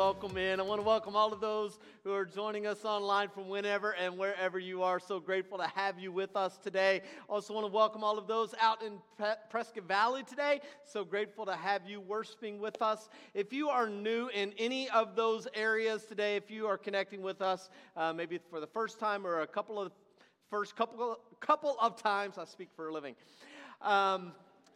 Welcome 0.00 0.36
in. 0.36 0.60
I 0.60 0.62
want 0.62 0.80
to 0.80 0.86
welcome 0.86 1.16
all 1.16 1.32
of 1.32 1.40
those 1.40 1.78
who 2.04 2.12
are 2.12 2.24
joining 2.24 2.66
us 2.66 2.84
online 2.84 3.28
from 3.28 3.48
whenever 3.48 3.92
and 3.92 4.16
wherever 4.16 4.58
you 4.58 4.82
are. 4.82 5.00
So 5.00 5.18
grateful 5.18 5.58
to 5.58 5.66
have 5.74 5.98
you 5.98 6.12
with 6.12 6.36
us 6.36 6.58
today. 6.58 7.02
Also, 7.28 7.54
want 7.54 7.66
to 7.66 7.72
welcome 7.72 8.04
all 8.04 8.18
of 8.18 8.26
those 8.26 8.54
out 8.60 8.82
in 8.82 8.98
Prescott 9.50 9.84
Valley 9.88 10.22
today. 10.22 10.60
So 10.84 11.04
grateful 11.04 11.46
to 11.46 11.54
have 11.54 11.88
you 11.88 12.00
worshiping 12.00 12.60
with 12.60 12.80
us. 12.82 13.08
If 13.34 13.52
you 13.52 13.68
are 13.68 13.88
new 13.88 14.28
in 14.28 14.52
any 14.58 14.88
of 14.90 15.16
those 15.16 15.48
areas 15.54 16.04
today, 16.04 16.36
if 16.36 16.50
you 16.50 16.66
are 16.66 16.78
connecting 16.78 17.22
with 17.22 17.42
us, 17.42 17.70
uh, 17.96 18.12
maybe 18.12 18.38
for 18.50 18.60
the 18.60 18.66
first 18.66 18.98
time 18.98 19.26
or 19.26 19.40
a 19.40 19.46
couple 19.46 19.80
of 19.80 19.92
first 20.50 20.76
couple 20.76 21.18
couple 21.40 21.76
of 21.80 22.00
times, 22.00 22.38
I 22.38 22.44
speak 22.44 22.68
for 22.74 22.88
a 22.88 22.92
living. 22.92 23.16
Um, 23.82 24.32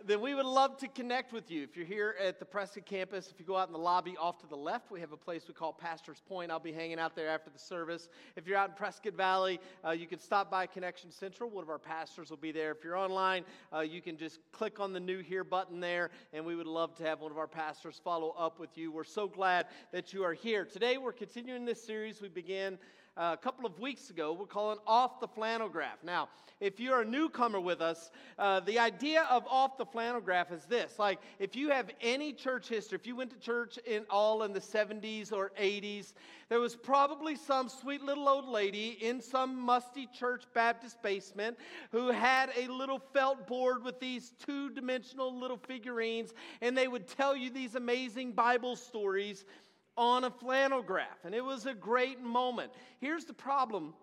then 0.07 0.21
we 0.21 0.35
would 0.35 0.45
love 0.45 0.77
to 0.79 0.89
connect 0.89 1.33
with 1.33 1.51
you. 1.51 1.63
If 1.63 1.77
you're 1.77 1.87
here 1.87 2.15
at 2.23 2.39
the 2.39 2.45
Prescott 2.45 2.85
campus, 2.85 3.31
if 3.31 3.41
you 3.41 3.47
go 3.47 3.57
out 3.57 3.69
in 3.69 3.73
the 3.73 3.79
lobby 3.79 4.17
off 4.19 4.39
to 4.41 4.47
the 4.47 4.57
left, 4.57 4.91
we 4.91 5.01
have 5.01 5.13
a 5.13 5.17
place 5.17 5.45
we 5.49 5.55
call 5.55 5.73
Pastor's 5.73 6.21
Point. 6.21 6.51
I'll 6.51 6.61
be 6.61 6.73
hanging 6.73 6.99
out 6.99 7.17
there 7.17 7.29
after 7.29 7.49
the 7.49 7.59
service. 7.59 8.09
If 8.37 8.47
you're 8.47 8.59
out 8.59 8.69
in 8.69 8.75
Prescott 8.75 9.15
Valley, 9.15 9.61
uh, 9.85 9.93
you 9.93 10.07
can 10.07 10.19
stop 10.19 10.51
by 10.51 10.67
Connection 10.67 11.11
Central. 11.11 11.49
One 11.49 11.65
of 11.65 11.71
our 11.71 11.79
pastors 11.79 12.29
will 12.29 12.37
be 12.37 12.53
there. 12.53 12.73
If 12.73 12.85
you're 12.85 12.99
online, 12.99 13.45
uh, 13.73 13.81
you 13.81 14.03
can 14.03 14.19
just 14.19 14.41
click 14.53 14.79
on 14.79 14.93
the 14.93 15.01
New 15.01 15.21
Here 15.21 15.45
button 15.45 15.81
there, 15.81 16.11
and 16.35 16.45
we 16.45 16.55
would 16.55 16.67
love 16.67 16.95
to 16.97 17.05
have 17.05 17.21
one 17.21 17.31
of 17.31 17.39
our 17.39 17.49
pastors 17.49 17.99
follow 18.03 18.35
up 18.39 18.61
with 18.61 18.77
you. 18.77 18.93
We're 18.93 19.05
so 19.05 19.27
glad 19.27 19.67
that 19.93 20.13
you 20.13 20.23
are 20.23 20.35
here. 20.35 20.67
Today, 20.67 20.99
we're 20.99 21.13
continuing 21.13 21.65
this 21.65 21.83
series 21.83 22.21
we 22.21 22.29
began 22.29 22.79
uh, 23.17 23.31
a 23.33 23.37
couple 23.37 23.67
of 23.67 23.79
weeks 23.79 24.11
ago. 24.11 24.33
We're 24.33 24.47
calling 24.47 24.79
Off 24.87 25.21
the 25.21 25.29
Flannel 25.29 25.69
Graph. 25.69 26.03
Now, 26.03 26.29
if 26.61 26.81
you're 26.81 27.03
a 27.03 27.05
newcomer 27.05 27.61
with 27.61 27.81
us, 27.81 28.11
uh, 28.39 28.61
the 28.61 28.79
idea 28.79 29.27
of 29.31 29.47
Off 29.47 29.77
the 29.77 29.87
Flannel 29.87 30.21
Graph 30.21 30.53
is 30.53 30.65
this. 30.65 30.99
Like, 30.99 31.21
if 31.39 31.55
you 31.55 31.71
have 31.71 31.91
any 32.01 32.33
church 32.33 32.69
history, 32.69 32.97
if 32.97 33.07
you 33.07 33.17
went 33.17 33.31
to 33.31 33.39
church 33.39 33.79
in 33.87 34.05
all 34.11 34.43
in 34.43 34.53
the 34.53 34.61
70s 34.61 35.33
or 35.33 35.53
80s, 35.61 36.15
there 36.49 36.61
was 36.61 36.77
probably 36.77 37.37
some 37.37 37.69
sweet 37.69 38.03
little 38.03 38.29
old 38.29 38.49
lady 38.49 38.99
in 39.01 39.21
some 39.21 39.59
musty 39.59 40.09
church 40.13 40.45
Baptist 40.53 41.03
basement 41.03 41.57
who 41.91 42.11
had 42.11 42.51
a 42.57 42.69
little 42.69 43.01
felt 43.13 43.47
board 43.47 43.83
with 43.83 43.99
these 43.99 44.33
two 44.45 44.71
dimensional 44.71 45.39
little 45.39 45.57
figurines, 45.57 46.35
and 46.61 46.77
they 46.77 46.89
would 46.89 47.09
tell 47.09 47.37
you 47.37 47.51
these 47.51 47.75
amazing 47.75 48.33
Bible 48.33 48.77
stories 48.77 49.45
on 49.97 50.25
a 50.25 50.31
flannel 50.31 50.83
graph. 50.83 51.25
And 51.25 51.35
it 51.35 51.45
was 51.45 51.67
a 51.67 51.75
great 51.75 52.21
moment. 52.21 52.73
Here's 53.01 53.25
the 53.25 53.35
problem 53.35 53.95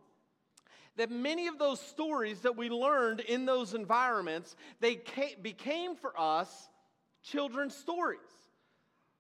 that 0.97 1.09
many 1.09 1.47
of 1.47 1.57
those 1.57 1.79
stories 1.79 2.41
that 2.41 2.57
we 2.57 2.69
learned 2.69 3.21
in 3.21 3.45
those 3.45 3.73
environments 3.73 4.55
they 4.79 4.95
came, 4.95 5.35
became 5.41 5.95
for 5.95 6.13
us 6.19 6.69
children's 7.23 7.75
stories 7.75 8.19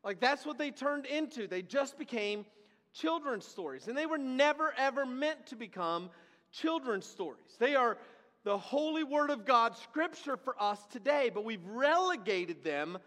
like 0.03 0.19
that's 0.19 0.45
what 0.45 0.57
they 0.57 0.71
turned 0.71 1.05
into 1.05 1.47
they 1.47 1.61
just 1.61 1.97
became 1.97 2.45
children's 2.93 3.47
stories 3.47 3.87
and 3.87 3.97
they 3.97 4.05
were 4.05 4.17
never 4.17 4.73
ever 4.77 5.05
meant 5.05 5.45
to 5.45 5.55
become 5.55 6.09
children's 6.51 7.05
stories 7.05 7.55
they 7.59 7.75
are 7.75 7.97
the 8.43 8.57
holy 8.57 9.03
word 9.03 9.29
of 9.29 9.45
god 9.45 9.75
scripture 9.77 10.35
for 10.35 10.61
us 10.61 10.85
today 10.91 11.31
but 11.33 11.45
we've 11.45 11.65
relegated 11.67 12.63
them 12.63 12.97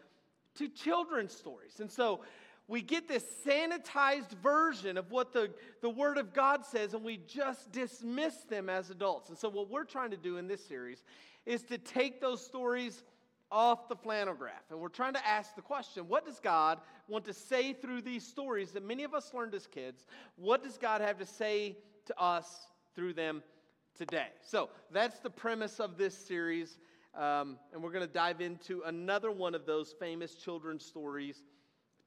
to 0.54 0.69
children's 0.69 1.36
stories 1.36 1.81
and 1.81 1.91
so 1.91 2.20
we 2.66 2.80
get 2.80 3.08
this 3.08 3.25
sanitized 3.47 4.32
version 4.42 4.97
of 4.97 5.10
what 5.10 5.32
the, 5.32 5.50
the 5.82 5.91
Word 5.91 6.16
of 6.16 6.32
God 6.32 6.64
says, 6.64 6.94
and 6.94 7.04
we 7.04 7.19
just 7.26 7.70
dismiss 7.72 8.34
them 8.48 8.70
as 8.70 8.91
adults. 8.91 9.28
And 9.28 9.36
so, 9.36 9.50
what 9.50 9.70
we're 9.70 9.84
trying 9.84 10.10
to 10.12 10.16
do 10.16 10.38
in 10.38 10.48
this 10.48 10.64
series 10.64 11.04
is 11.44 11.62
to 11.64 11.76
take 11.76 12.20
those 12.20 12.44
stories 12.44 13.02
off 13.50 13.88
the 13.88 13.97
flannel 13.97 14.34
graph. 14.34 14.70
And 14.70 14.80
we're 14.80 14.88
trying 14.88 15.12
to 15.12 15.26
ask 15.26 15.54
the 15.54 15.62
question 15.62 16.08
what 16.08 16.25
does 16.25 16.41
God 16.41 16.80
want 17.06 17.26
to 17.26 17.34
say 17.34 17.75
through 17.75 18.00
these 18.00 18.26
stories 18.26 18.72
that 18.72 18.82
many 18.82 19.04
of 19.04 19.12
us 19.12 19.34
learned 19.34 19.54
as 19.54 19.66
kids? 19.66 20.06
What 20.36 20.64
does 20.64 20.78
God 20.78 21.02
have 21.02 21.19
to 21.19 21.26
say 21.26 21.76
to 22.06 22.19
us 22.19 22.69
through 22.94 23.12
them 23.12 23.42
today? 23.94 24.28
So, 24.41 24.70
that's 24.91 25.19
the 25.19 25.31
premise 25.31 25.81
of 25.81 25.98
this 25.98 26.16
series. 26.16 26.78
Um, 27.14 27.58
and 27.72 27.81
we're 27.81 27.92
going 27.92 28.06
to 28.06 28.12
dive 28.12 28.41
into 28.41 28.82
another 28.86 29.31
one 29.31 29.54
of 29.54 29.66
those 29.66 29.94
famous 30.00 30.34
children's 30.34 30.84
stories 30.84 31.44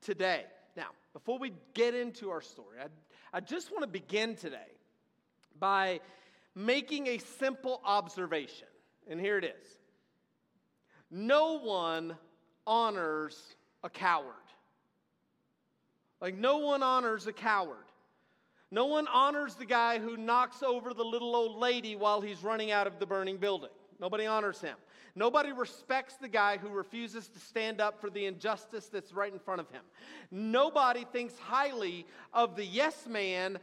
today. 0.02 0.46
Now, 0.76 0.90
before 1.14 1.40
we 1.40 1.54
get 1.74 1.96
into 1.96 2.30
our 2.30 2.42
story, 2.42 2.78
I, 2.80 2.88
I 3.38 3.40
just 3.40 3.72
want 3.72 3.84
to 3.84 3.88
begin 3.88 4.36
today 4.36 4.72
by 5.60 6.00
making 6.56 7.08
a 7.08 7.18
simple 7.18 7.82
observation. 7.84 8.68
And 9.10 9.20
here 9.20 9.38
it 9.38 9.46
is 9.46 9.78
No 11.10 11.60
one 11.60 12.18
honors 12.66 13.56
a 13.84 13.90
coward. 13.90 14.34
Like, 16.20 16.36
no 16.36 16.58
one 16.58 16.82
honors 16.82 17.28
a 17.28 17.34
coward. 17.34 17.78
No 18.70 18.88
one 18.88 19.08
honors 19.08 19.56
the 19.56 19.66
guy 19.66 20.00
who 20.00 20.18
knocks 20.18 20.62
over 20.62 20.94
the 20.94 21.04
little 21.04 21.36
old 21.36 21.58
lady 21.58 21.96
while 21.96 22.20
he's 22.20 22.44
running 22.44 22.72
out 22.72 22.88
of 22.88 23.00
the 23.00 23.06
burning 23.06 23.38
building. 23.38 23.70
Nobody 24.00 24.26
honors 24.26 24.60
him. 24.60 24.76
Nobody 25.18 25.52
respects 25.52 26.14
the 26.18 26.28
guy 26.28 26.58
who 26.58 26.70
refuses 26.70 27.28
to 27.30 27.40
stand 27.40 27.82
up 27.82 28.00
for 28.00 28.12
the 28.12 28.28
injustice 28.28 28.86
that's 28.86 29.12
right 29.12 29.34
in 29.34 29.40
front 29.40 29.60
of 29.60 29.68
him. 29.72 29.82
Nobody 30.30 31.08
thinks 31.12 31.40
highly 31.40 32.06
of 32.36 32.56
the 32.56 32.64
yes 32.64 33.08
man 33.08 33.58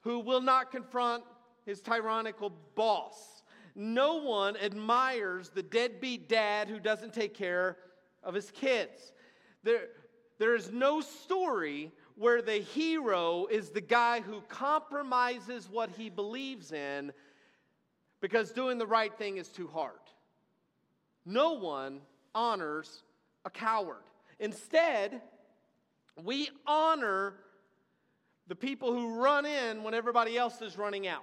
who 0.00 0.20
will 0.20 0.40
not 0.40 0.70
confront 0.70 1.22
his 1.66 1.82
tyrannical 1.82 2.50
boss. 2.74 3.42
No 3.74 4.16
one 4.22 4.56
admires 4.56 5.50
the 5.50 5.62
deadbeat 5.62 6.26
dad 6.26 6.68
who 6.68 6.80
doesn't 6.80 7.12
take 7.12 7.34
care 7.34 7.76
of 8.22 8.32
his 8.32 8.50
kids. 8.50 9.12
There, 9.62 9.88
there 10.38 10.54
is 10.54 10.72
no 10.72 11.02
story 11.02 11.92
where 12.14 12.40
the 12.40 12.62
hero 12.62 13.46
is 13.50 13.68
the 13.68 13.82
guy 13.82 14.22
who 14.22 14.40
compromises 14.48 15.68
what 15.68 15.90
he 15.90 16.08
believes 16.08 16.72
in 16.72 17.12
because 18.22 18.52
doing 18.52 18.78
the 18.78 18.86
right 18.86 19.12
thing 19.18 19.36
is 19.36 19.48
too 19.48 19.66
hard. 19.66 19.98
No 21.24 21.52
one 21.54 22.00
honors 22.34 23.02
a 23.44 23.50
coward. 23.50 24.02
Instead, 24.38 25.20
we 26.22 26.48
honor 26.66 27.34
the 28.46 28.54
people 28.54 28.92
who 28.92 29.16
run 29.20 29.46
in 29.46 29.82
when 29.82 29.94
everybody 29.94 30.36
else 30.36 30.60
is 30.60 30.76
running 30.76 31.06
out. 31.06 31.22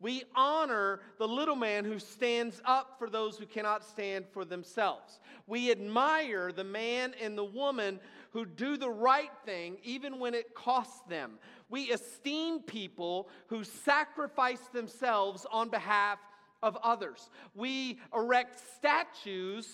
We 0.00 0.24
honor 0.34 1.00
the 1.18 1.28
little 1.28 1.56
man 1.56 1.84
who 1.84 1.98
stands 1.98 2.60
up 2.64 2.96
for 2.98 3.08
those 3.08 3.38
who 3.38 3.46
cannot 3.46 3.84
stand 3.84 4.26
for 4.32 4.44
themselves. 4.44 5.20
We 5.46 5.70
admire 5.70 6.52
the 6.52 6.64
man 6.64 7.14
and 7.22 7.38
the 7.38 7.44
woman 7.44 8.00
who 8.32 8.44
do 8.44 8.76
the 8.76 8.90
right 8.90 9.30
thing 9.46 9.78
even 9.82 10.18
when 10.18 10.34
it 10.34 10.54
costs 10.54 11.00
them. 11.08 11.38
We 11.70 11.90
esteem 11.92 12.60
people 12.60 13.28
who 13.46 13.64
sacrifice 13.64 14.60
themselves 14.72 15.46
on 15.50 15.68
behalf 15.70 16.18
of 16.64 16.78
others. 16.82 17.28
We 17.54 18.00
erect 18.14 18.58
statues 18.78 19.68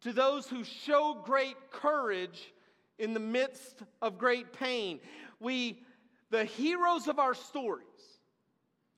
to 0.00 0.12
those 0.12 0.48
who 0.48 0.64
show 0.64 1.22
great 1.24 1.56
courage 1.70 2.52
in 2.98 3.14
the 3.14 3.20
midst 3.20 3.82
of 4.02 4.18
great 4.18 4.52
pain. 4.52 4.98
We, 5.38 5.80
the 6.30 6.44
heroes 6.44 7.06
of 7.06 7.18
our 7.18 7.34
stories, 7.34 7.86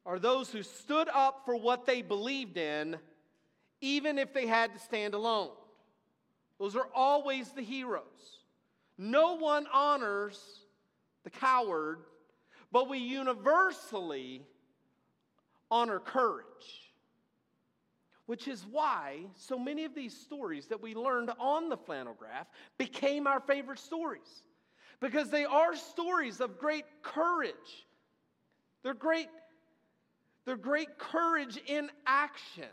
are 0.07 0.19
those 0.19 0.51
who 0.51 0.63
stood 0.63 1.09
up 1.09 1.43
for 1.45 1.57
what 1.57 1.87
they 1.87 2.03
believed 2.03 2.57
in, 2.57 2.97
even 3.81 4.19
if 4.19 4.33
they 4.33 4.47
had 4.47 4.73
to 4.73 4.79
stand 4.79 5.15
alone. 5.15 5.51
Those 6.59 6.75
are 6.77 6.89
always 6.95 7.51
the 7.53 7.63
heroes. 7.63 8.43
No 8.97 9.35
one 9.37 9.67
honors 9.73 10.39
the 11.25 11.31
coward, 11.31 11.99
but 12.73 12.89
we 12.89 12.99
universally 12.99 14.43
honor 15.71 15.99
courage. 15.99 16.84
Which 18.27 18.49
is 18.49 18.65
why 18.71 19.27
so 19.37 19.59
many 19.59 19.85
of 19.85 19.95
these 19.95 20.17
stories 20.17 20.69
that 20.69 20.81
we 20.81 20.95
learned 20.95 21.31
on 21.39 21.69
the 21.69 21.77
flannel 21.77 22.15
graph 22.15 22.47
became 22.79 23.27
our 23.27 23.41
favorite 23.41 23.79
stories. 23.79 24.43
Because 25.01 25.31
they 25.31 25.45
are 25.45 25.77
stories 25.77 26.41
of 26.41 26.59
great 26.59 26.85
courage. 27.03 27.53
They're 28.83 28.95
great, 28.95 29.29
they're 30.47 30.57
great 30.57 30.99
courage 30.99 31.59
in 31.67 31.91
action. 32.07 32.69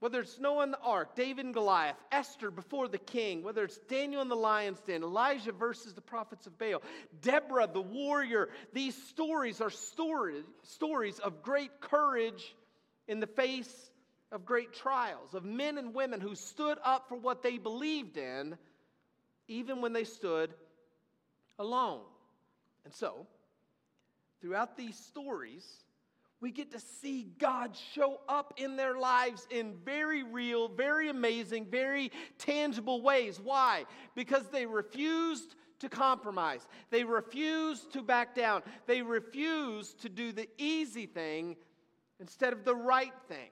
Whether 0.00 0.20
it's 0.20 0.38
Noah 0.38 0.62
and 0.62 0.72
the 0.72 0.80
ark, 0.80 1.16
David 1.16 1.44
and 1.44 1.52
Goliath, 1.52 1.96
Esther 2.12 2.52
before 2.52 2.86
the 2.86 2.98
king, 2.98 3.42
whether 3.42 3.64
it's 3.64 3.78
Daniel 3.88 4.22
in 4.22 4.28
the 4.28 4.36
lion's 4.36 4.78
den, 4.80 5.02
Elijah 5.02 5.50
versus 5.50 5.92
the 5.92 6.00
prophets 6.00 6.46
of 6.46 6.56
Baal, 6.56 6.82
Deborah 7.20 7.66
the 7.66 7.80
warrior, 7.80 8.48
these 8.72 8.94
stories 9.08 9.60
are 9.60 9.70
story, 9.70 10.44
stories 10.62 11.18
of 11.18 11.42
great 11.42 11.80
courage 11.80 12.54
in 13.08 13.18
the 13.18 13.26
face 13.26 13.90
of 14.30 14.44
great 14.44 14.72
trials, 14.72 15.34
of 15.34 15.44
men 15.44 15.78
and 15.78 15.94
women 15.94 16.20
who 16.20 16.34
stood 16.34 16.78
up 16.84 17.08
for 17.08 17.16
what 17.16 17.42
they 17.42 17.58
believed 17.58 18.16
in, 18.16 18.56
even 19.46 19.80
when 19.80 19.92
they 19.92 20.04
stood 20.04 20.52
alone. 21.58 22.02
And 22.84 22.92
so, 22.94 23.26
throughout 24.40 24.76
these 24.76 24.96
stories, 24.96 25.66
we 26.40 26.50
get 26.50 26.70
to 26.72 26.80
see 26.80 27.32
God 27.38 27.76
show 27.94 28.20
up 28.28 28.54
in 28.56 28.76
their 28.76 28.98
lives 28.98 29.46
in 29.50 29.74
very 29.84 30.22
real, 30.22 30.68
very 30.68 31.08
amazing, 31.08 31.66
very 31.66 32.12
tangible 32.38 33.02
ways. 33.02 33.40
Why? 33.40 33.84
Because 34.14 34.46
they 34.48 34.66
refused 34.66 35.56
to 35.80 35.88
compromise, 35.88 36.66
they 36.90 37.04
refused 37.04 37.92
to 37.92 38.02
back 38.02 38.34
down, 38.34 38.62
they 38.86 39.00
refused 39.00 40.00
to 40.02 40.08
do 40.08 40.32
the 40.32 40.48
easy 40.58 41.06
thing 41.06 41.56
instead 42.20 42.52
of 42.52 42.64
the 42.64 42.74
right 42.74 43.12
thing. 43.28 43.50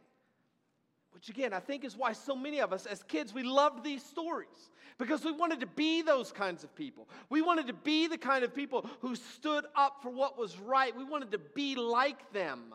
Which, 1.16 1.30
again, 1.30 1.54
I 1.54 1.60
think 1.60 1.82
is 1.82 1.96
why 1.96 2.12
so 2.12 2.36
many 2.36 2.60
of 2.60 2.74
us 2.74 2.84
as 2.84 3.02
kids, 3.02 3.32
we 3.32 3.42
loved 3.42 3.82
these 3.82 4.04
stories 4.04 4.70
because 4.98 5.24
we 5.24 5.32
wanted 5.32 5.60
to 5.60 5.66
be 5.66 6.02
those 6.02 6.30
kinds 6.30 6.62
of 6.62 6.74
people. 6.76 7.08
We 7.30 7.40
wanted 7.40 7.68
to 7.68 7.72
be 7.72 8.06
the 8.06 8.18
kind 8.18 8.44
of 8.44 8.54
people 8.54 8.86
who 9.00 9.16
stood 9.16 9.64
up 9.74 10.02
for 10.02 10.10
what 10.10 10.38
was 10.38 10.60
right. 10.60 10.94
We 10.94 11.04
wanted 11.04 11.32
to 11.32 11.38
be 11.38 11.74
like 11.74 12.34
them, 12.34 12.74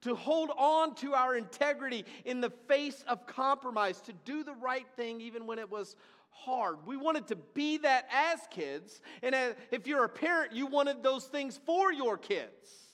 to 0.00 0.14
hold 0.14 0.52
on 0.56 0.94
to 0.96 1.12
our 1.12 1.36
integrity 1.36 2.06
in 2.24 2.40
the 2.40 2.48
face 2.66 3.04
of 3.08 3.26
compromise, 3.26 4.00
to 4.00 4.14
do 4.24 4.42
the 4.42 4.54
right 4.54 4.86
thing 4.96 5.20
even 5.20 5.46
when 5.46 5.58
it 5.58 5.70
was 5.70 5.94
hard. 6.30 6.78
We 6.86 6.96
wanted 6.96 7.26
to 7.26 7.36
be 7.36 7.76
that 7.76 8.08
as 8.10 8.40
kids. 8.50 9.02
And 9.22 9.36
if 9.70 9.86
you're 9.86 10.04
a 10.04 10.08
parent, 10.08 10.54
you 10.54 10.66
wanted 10.66 11.02
those 11.02 11.26
things 11.26 11.60
for 11.66 11.92
your 11.92 12.16
kids. 12.16 12.88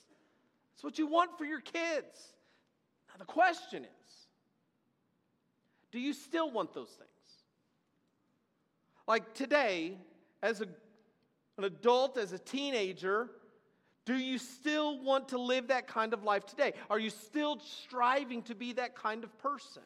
That's 0.73 0.83
what 0.83 0.99
you 0.99 1.07
want 1.07 1.37
for 1.37 1.45
your 1.45 1.61
kids. 1.61 2.33
Now, 3.07 3.15
the 3.19 3.25
question 3.25 3.85
is, 3.85 3.89
do 5.91 5.99
you 5.99 6.13
still 6.13 6.51
want 6.51 6.73
those 6.73 6.89
things? 6.89 7.09
Like 9.07 9.33
today, 9.33 9.97
as 10.43 10.61
a, 10.61 10.67
an 11.57 11.63
adult, 11.63 12.17
as 12.17 12.31
a 12.31 12.37
teenager, 12.37 13.29
do 14.05 14.15
you 14.15 14.37
still 14.37 14.99
want 15.03 15.29
to 15.29 15.37
live 15.39 15.67
that 15.67 15.87
kind 15.87 16.13
of 16.13 16.23
life 16.23 16.45
today? 16.45 16.73
Are 16.89 16.99
you 16.99 17.09
still 17.09 17.59
striving 17.59 18.43
to 18.43 18.55
be 18.55 18.73
that 18.73 18.95
kind 18.95 19.23
of 19.23 19.37
person? 19.39 19.83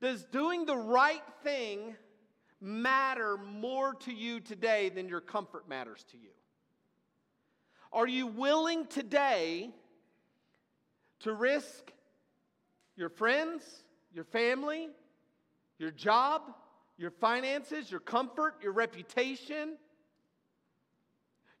Does 0.00 0.24
doing 0.24 0.66
the 0.66 0.76
right 0.76 1.22
thing 1.42 1.96
matter 2.60 3.36
more 3.36 3.94
to 3.94 4.12
you 4.12 4.40
today 4.40 4.88
than 4.88 5.08
your 5.08 5.20
comfort 5.20 5.68
matters 5.68 6.04
to 6.10 6.16
you? 6.16 6.30
Are 7.92 8.06
you 8.06 8.26
willing 8.26 8.86
today 8.86 9.70
to 11.20 11.32
risk 11.32 11.92
your 12.96 13.08
friends, 13.08 13.84
your 14.12 14.24
family, 14.24 14.88
your 15.78 15.90
job, 15.90 16.42
your 16.98 17.10
finances, 17.10 17.90
your 17.90 18.00
comfort, 18.00 18.54
your 18.62 18.72
reputation, 18.72 19.76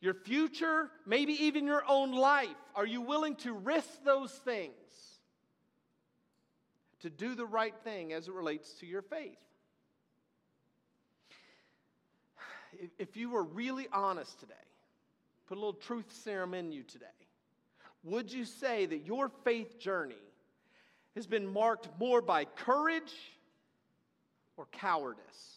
your 0.00 0.14
future, 0.14 0.90
maybe 1.06 1.44
even 1.44 1.66
your 1.66 1.82
own 1.88 2.12
life? 2.12 2.48
Are 2.74 2.86
you 2.86 3.00
willing 3.00 3.36
to 3.36 3.52
risk 3.52 4.04
those 4.04 4.30
things 4.30 4.72
to 7.00 7.10
do 7.10 7.34
the 7.34 7.46
right 7.46 7.74
thing 7.84 8.12
as 8.12 8.28
it 8.28 8.34
relates 8.34 8.72
to 8.80 8.86
your 8.86 9.02
faith? 9.02 9.38
If 12.98 13.16
you 13.16 13.30
were 13.30 13.42
really 13.42 13.88
honest 13.92 14.38
today, 14.40 14.54
put 15.48 15.56
a 15.56 15.60
little 15.60 15.72
truth 15.72 16.12
serum 16.24 16.52
in 16.54 16.72
you 16.72 16.82
today, 16.82 17.06
would 18.04 18.32
you 18.32 18.44
say 18.44 18.86
that 18.86 19.06
your 19.06 19.30
faith 19.44 19.78
journey 19.78 20.14
has 21.16 21.26
been 21.26 21.52
marked 21.52 21.88
more 21.98 22.22
by 22.22 22.44
courage 22.44 23.12
or 24.56 24.66
cowardice. 24.70 25.56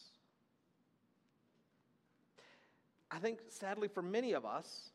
I 3.10 3.18
think, 3.18 3.38
sadly, 3.48 3.88
for 3.88 4.02
many 4.02 4.32
of 4.32 4.44
us, 4.44 4.90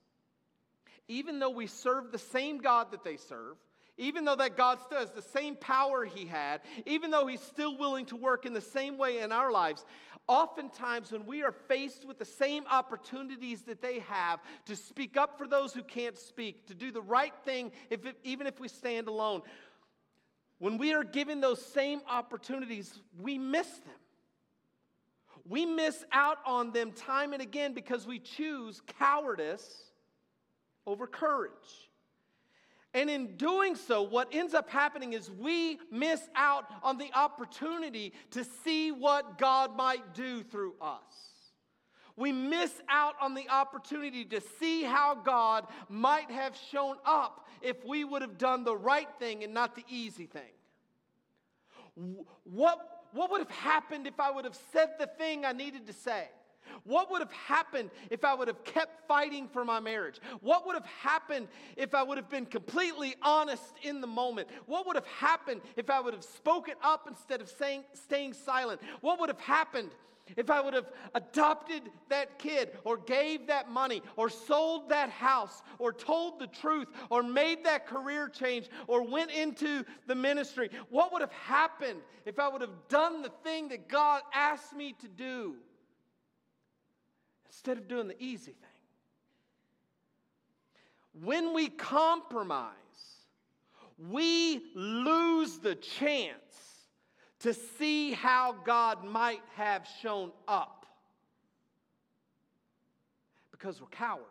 even 1.08 1.40
though 1.40 1.52
we 1.52 1.68
serve 1.68 2.12
the 2.12 2.18
same 2.18 2.58
God 2.58 2.92
that 2.92 3.04
they 3.04 3.18
serve, 3.18 3.58
even 3.98 4.26
though 4.26 4.36
that 4.36 4.58
God 4.58 4.80
still 4.84 5.00
has 5.00 5.12
the 5.12 5.22
same 5.22 5.56
power 5.56 6.04
he 6.04 6.26
had, 6.26 6.62
even 6.86 7.12
though 7.12 7.28
he's 7.28 7.42
still 7.42 7.78
willing 7.78 8.06
to 8.08 8.16
work 8.16 8.46
in 8.46 8.54
the 8.54 8.62
same 8.62 8.98
way 8.98 9.20
in 9.20 9.32
our 9.32 9.52
lives, 9.52 9.86
oftentimes 10.28 11.12
when 11.12 11.26
we 11.26 11.44
are 11.44 11.52
faced 11.52 12.06
with 12.06 12.18
the 12.18 12.26
same 12.26 12.64
opportunities 12.70 13.62
that 13.64 13.82
they 13.82 14.00
have 14.00 14.40
to 14.66 14.76
speak 14.76 15.16
up 15.16 15.38
for 15.38 15.48
those 15.48 15.74
who 15.74 15.84
can't 15.84 16.18
speak, 16.18 16.66
to 16.68 16.74
do 16.74 16.92
the 16.92 17.02
right 17.02 17.34
thing, 17.46 17.72
if 17.90 18.06
it, 18.06 18.18
even 18.24 18.48
if 18.48 18.60
we 18.60 18.68
stand 18.68 19.08
alone, 19.08 19.42
when 20.60 20.78
we 20.78 20.94
are 20.94 21.04
given 21.04 21.42
those 21.42 21.64
same 21.64 22.02
opportunities, 22.10 23.00
we 23.20 23.38
miss 23.38 23.68
them. 23.68 24.00
We 25.48 25.66
miss 25.66 26.04
out 26.12 26.38
on 26.46 26.72
them 26.72 26.92
time 26.92 27.34
and 27.34 27.42
again 27.42 27.74
because 27.74 28.08
we 28.08 28.20
choose 28.20 28.82
cowardice 29.00 29.84
over 30.88 31.06
courage. 31.06 31.52
And 32.96 33.10
in 33.10 33.36
doing 33.36 33.76
so, 33.76 34.04
what 34.04 34.30
ends 34.32 34.54
up 34.54 34.70
happening 34.70 35.14
is 35.14 35.30
we 35.30 35.80
miss 35.92 36.22
out 36.34 36.66
on 36.82 36.98
the 36.98 37.12
opportunity 37.14 38.14
to 38.32 38.46
see 38.64 38.92
what 38.92 39.38
God 39.38 39.76
might 39.76 40.14
do 40.14 40.44
through 40.44 40.76
us. 40.82 41.36
We 42.16 42.32
miss 42.32 42.72
out 42.88 43.16
on 43.20 43.34
the 43.34 43.50
opportunity 43.50 44.24
to 44.26 44.42
see 44.60 44.84
how 44.84 45.16
God 45.16 45.68
might 45.90 46.32
have 46.32 46.58
shown 46.72 46.96
up 47.06 47.46
if 47.62 47.84
we 47.86 48.06
would 48.06 48.22
have 48.22 48.38
done 48.38 48.64
the 48.64 48.76
right 48.76 49.10
thing 49.20 49.44
and 49.44 49.54
not 49.54 49.76
the 49.76 49.84
easy 49.90 50.26
thing. 50.26 50.55
What, 51.96 53.08
what 53.14 53.32
would 53.32 53.40
have 53.40 53.52
happened 53.52 54.08
if 54.08 54.20
I 54.20 54.32
would 54.32 54.46
have 54.46 54.58
said 54.72 54.96
the 55.00 55.08
thing 55.08 55.46
I 55.46 55.54
needed 55.54 55.88
to 55.88 55.94
say? 55.94 56.28
What 56.84 57.12
would 57.12 57.22
have 57.22 57.32
happened 57.32 57.92
if 58.10 58.26
I 58.26 58.34
would 58.34 58.48
have 58.48 58.64
kept 58.64 59.08
fighting 59.08 59.48
for 59.48 59.64
my 59.64 59.80
marriage? 59.80 60.20
What 60.42 60.66
would 60.66 60.74
have 60.74 60.86
happened 60.86 61.48
if 61.78 61.94
I 61.94 62.04
would 62.04 62.18
have 62.18 62.30
been 62.30 62.46
completely 62.46 63.16
honest 63.22 63.74
in 63.84 64.02
the 64.02 64.08
moment? 64.08 64.50
What 64.66 64.86
would 64.88 64.96
have 64.96 65.08
happened 65.08 65.62
if 65.76 65.90
I 65.90 66.00
would 66.00 66.14
have 66.14 66.24
spoken 66.24 66.74
up 66.84 67.08
instead 67.08 67.42
of 67.42 67.50
saying, 67.50 67.84
staying 67.94 68.34
silent? 68.34 68.82
What 69.02 69.20
would 69.20 69.30
have 69.30 69.40
happened 69.40 69.92
if 70.36 70.50
I 70.50 70.60
would 70.60 70.74
have 70.74 70.92
adopted 71.14 71.84
that 72.10 72.40
kid 72.40 72.72
or 72.84 72.98
gave 72.98 73.48
that 73.48 73.70
money 73.70 74.02
or 74.16 74.30
sold 74.30 74.90
that 74.90 75.10
house 75.10 75.62
or 75.78 75.94
told 75.94 76.40
the 76.40 76.48
truth 76.48 76.88
or 77.10 77.22
made 77.22 77.64
that 77.66 77.86
career 77.86 78.28
change 78.28 78.70
or 78.88 79.04
went 79.04 79.32
into 79.32 79.86
the 80.08 80.16
ministry, 80.16 80.70
what 80.90 81.14
would 81.14 81.22
have 81.22 81.32
happened 81.32 82.00
if 82.26 82.40
I 82.40 82.48
would 82.48 82.62
have 82.62 82.88
done 82.90 83.22
the 83.22 83.32
thing 83.44 83.70
that 83.70 83.88
God 83.88 84.22
asked 84.34 84.76
me 84.76 84.96
to 85.02 85.08
do 85.08 85.56
instead 87.48 87.78
of 87.78 87.88
doing 87.88 88.08
the 88.08 88.22
easy 88.22 88.54
thing? 88.54 88.56
When 91.24 91.54
we 91.54 91.70
compromise, 91.70 92.72
we 93.98 94.72
lose 94.74 95.60
the 95.60 95.76
chance 95.76 96.75
to 97.40 97.54
see 97.54 98.14
how 98.14 98.56
God 98.66 99.04
might 99.04 99.42
have 99.56 99.88
shown 100.02 100.32
up 100.48 100.86
because 103.52 103.82
we're 103.82 103.88
cowards. 103.88 104.26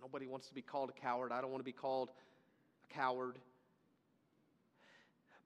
nobody 0.00 0.26
wants 0.26 0.46
to 0.48 0.54
be 0.54 0.62
called 0.62 0.90
a 0.90 1.00
coward. 1.00 1.32
I 1.32 1.40
don't 1.40 1.50
want 1.50 1.60
to 1.60 1.64
be 1.64 1.72
called 1.72 2.10
a 2.88 2.94
coward. 2.94 3.38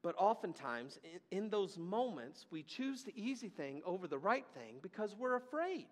But 0.02 0.14
oftentimes, 0.18 0.98
in, 1.30 1.38
in, 1.38 1.50
those 1.50 1.78
moments, 1.78 2.46
we 2.50 2.62
choose 2.62 3.02
the 3.04 3.12
easy 3.14 3.48
thing 3.48 3.82
over 3.84 4.06
the 4.06 4.18
right 4.18 4.44
thing 4.54 4.76
because 4.82 5.14
we're 5.18 5.36
afraid. 5.36 5.86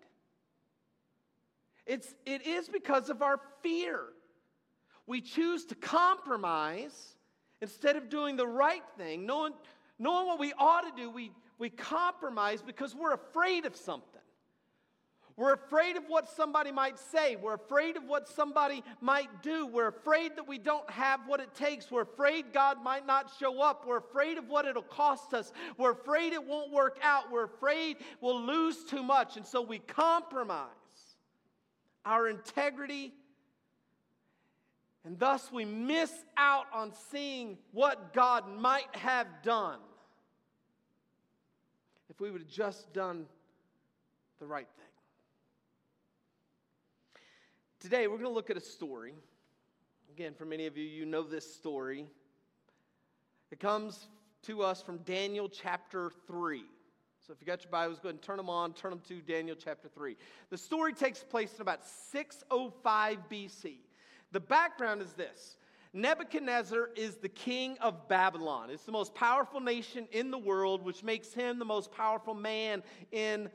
It's, 1.85 2.13
it 2.25 2.45
is 2.45 2.69
because 2.69 3.09
of 3.09 3.21
our 3.21 3.39
fear. 3.61 4.01
We 5.07 5.21
choose 5.21 5.65
to 5.65 5.75
compromise 5.75 7.15
instead 7.61 7.95
of 7.95 8.09
doing 8.09 8.35
the 8.35 8.47
right 8.47 8.83
thing. 8.97 9.25
Knowing, 9.25 9.53
knowing 9.97 10.27
what 10.27 10.39
we 10.39 10.53
ought 10.57 10.81
to 10.81 11.01
do, 11.01 11.09
we, 11.09 11.31
we 11.57 11.69
compromise 11.69 12.61
because 12.61 12.95
we're 12.95 13.13
afraid 13.13 13.65
of 13.65 13.75
something. 13.75 14.19
We're 15.39 15.53
afraid 15.53 15.95
of 15.95 16.03
what 16.09 16.27
somebody 16.27 16.69
might 16.69 16.99
say. 16.99 17.37
We're 17.37 17.53
afraid 17.53 17.95
of 17.95 18.03
what 18.03 18.27
somebody 18.27 18.83
might 18.99 19.41
do. 19.41 19.65
We're 19.65 19.87
afraid 19.87 20.35
that 20.35 20.45
we 20.45 20.57
don't 20.57 20.89
have 20.91 21.21
what 21.27 21.39
it 21.39 21.55
takes. 21.55 21.89
We're 21.89 22.01
afraid 22.01 22.51
God 22.51 22.83
might 22.83 23.07
not 23.07 23.31
show 23.39 23.61
up. 23.61 23.87
We're 23.87 23.99
afraid 23.99 24.37
of 24.37 24.49
what 24.49 24.65
it'll 24.65 24.81
cost 24.81 25.33
us. 25.33 25.53
We're 25.77 25.93
afraid 25.93 26.33
it 26.33 26.45
won't 26.45 26.73
work 26.73 26.99
out. 27.01 27.31
We're 27.31 27.45
afraid 27.45 27.97
we'll 28.19 28.41
lose 28.41 28.83
too 28.83 29.01
much. 29.01 29.37
And 29.37 29.47
so 29.47 29.61
we 29.61 29.79
compromise 29.79 30.67
our 32.03 32.27
integrity. 32.27 33.13
And 35.05 35.17
thus 35.17 35.51
we 35.51 35.65
miss 35.65 36.11
out 36.37 36.65
on 36.73 36.91
seeing 37.11 37.57
what 37.71 38.13
God 38.13 38.47
might 38.49 38.93
have 38.95 39.27
done 39.43 39.79
if 42.09 42.19
we 42.19 42.31
would 42.31 42.41
have 42.41 42.49
just 42.49 42.91
done 42.93 43.25
the 44.39 44.45
right 44.45 44.67
thing. 44.77 44.85
Today, 47.79 48.07
we're 48.07 48.17
going 48.17 48.29
to 48.29 48.33
look 48.33 48.49
at 48.49 48.57
a 48.57 48.61
story. 48.61 49.13
Again, 50.13 50.33
for 50.33 50.43
many 50.43 50.65
of 50.65 50.75
you, 50.75 50.83
you 50.83 51.05
know 51.05 51.23
this 51.23 51.53
story. 51.53 52.05
It 53.51 53.59
comes 53.59 54.09
to 54.43 54.63
us 54.63 54.81
from 54.81 54.97
Daniel 54.99 55.47
chapter 55.47 56.11
3. 56.27 56.63
So 57.25 57.33
if 57.33 57.39
you 57.39 57.47
got 57.47 57.63
your 57.63 57.71
Bibles, 57.71 57.99
go 57.99 58.09
ahead 58.09 58.15
and 58.15 58.21
turn 58.21 58.37
them 58.37 58.49
on, 58.49 58.73
turn 58.73 58.91
them 58.91 59.01
to 59.07 59.21
Daniel 59.21 59.55
chapter 59.55 59.87
3. 59.87 60.17
The 60.49 60.57
story 60.57 60.93
takes 60.93 61.23
place 61.23 61.55
in 61.55 61.61
about 61.61 61.85
605 62.11 63.17
BC. 63.31 63.75
The 64.31 64.39
background 64.39 65.01
is 65.01 65.13
this 65.13 65.57
Nebuchadnezzar 65.93 66.89
is 66.95 67.15
the 67.15 67.29
king 67.29 67.77
of 67.81 68.07
Babylon. 68.07 68.69
It's 68.69 68.83
the 68.83 68.91
most 68.91 69.15
powerful 69.15 69.59
nation 69.59 70.07
in 70.11 70.29
the 70.29 70.37
world, 70.37 70.83
which 70.83 71.03
makes 71.03 71.33
him 71.33 71.57
the 71.57 71.65
most 71.65 71.91
powerful 71.91 72.35
man 72.35 72.83
in 73.11 73.49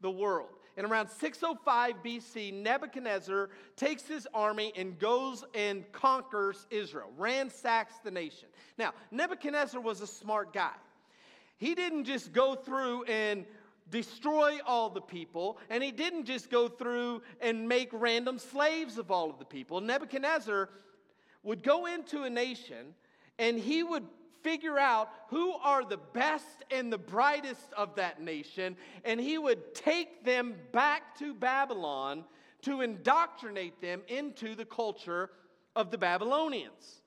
the 0.00 0.10
world 0.10 0.50
And 0.76 0.86
around 0.86 1.08
605 1.08 1.94
BC, 2.04 2.52
Nebuchadnezzar 2.52 3.50
takes 3.74 4.04
his 4.04 4.28
army 4.32 4.72
and 4.76 4.96
goes 4.98 5.44
and 5.54 5.90
conquers 5.90 6.68
Israel, 6.70 7.10
ransacks 7.16 7.94
the 8.04 8.10
nation. 8.12 8.48
Now, 8.76 8.92
Nebuchadnezzar 9.10 9.80
was 9.80 10.00
a 10.00 10.06
smart 10.06 10.52
guy. 10.52 10.74
He 11.56 11.74
didn't 11.74 12.04
just 12.04 12.32
go 12.32 12.54
through 12.54 13.02
and 13.04 13.44
destroy 13.90 14.58
all 14.66 14.90
the 14.90 15.00
people, 15.00 15.58
and 15.70 15.82
he 15.82 15.90
didn't 15.90 16.24
just 16.24 16.50
go 16.50 16.68
through 16.68 17.22
and 17.40 17.68
make 17.68 17.88
random 17.92 18.38
slaves 18.38 18.98
of 18.98 19.10
all 19.10 19.30
of 19.30 19.38
the 19.38 19.44
people. 19.44 19.80
Nebuchadnezzar 19.80 20.68
would 21.42 21.62
go 21.62 21.86
into 21.86 22.24
a 22.24 22.30
nation 22.30 22.94
and 23.38 23.58
he 23.58 23.82
would 23.82 24.04
figure 24.42 24.78
out 24.78 25.10
who 25.28 25.52
are 25.54 25.84
the 25.84 25.98
best 26.12 26.64
and 26.70 26.92
the 26.92 26.98
brightest 26.98 27.72
of 27.76 27.94
that 27.96 28.20
nation, 28.20 28.76
and 29.04 29.20
he 29.20 29.38
would 29.38 29.74
take 29.74 30.24
them 30.24 30.54
back 30.72 31.18
to 31.18 31.34
Babylon 31.34 32.24
to 32.62 32.80
indoctrinate 32.80 33.80
them 33.80 34.02
into 34.08 34.54
the 34.54 34.64
culture 34.64 35.30
of 35.76 35.90
the 35.90 35.98
Babylonians. 35.98 37.02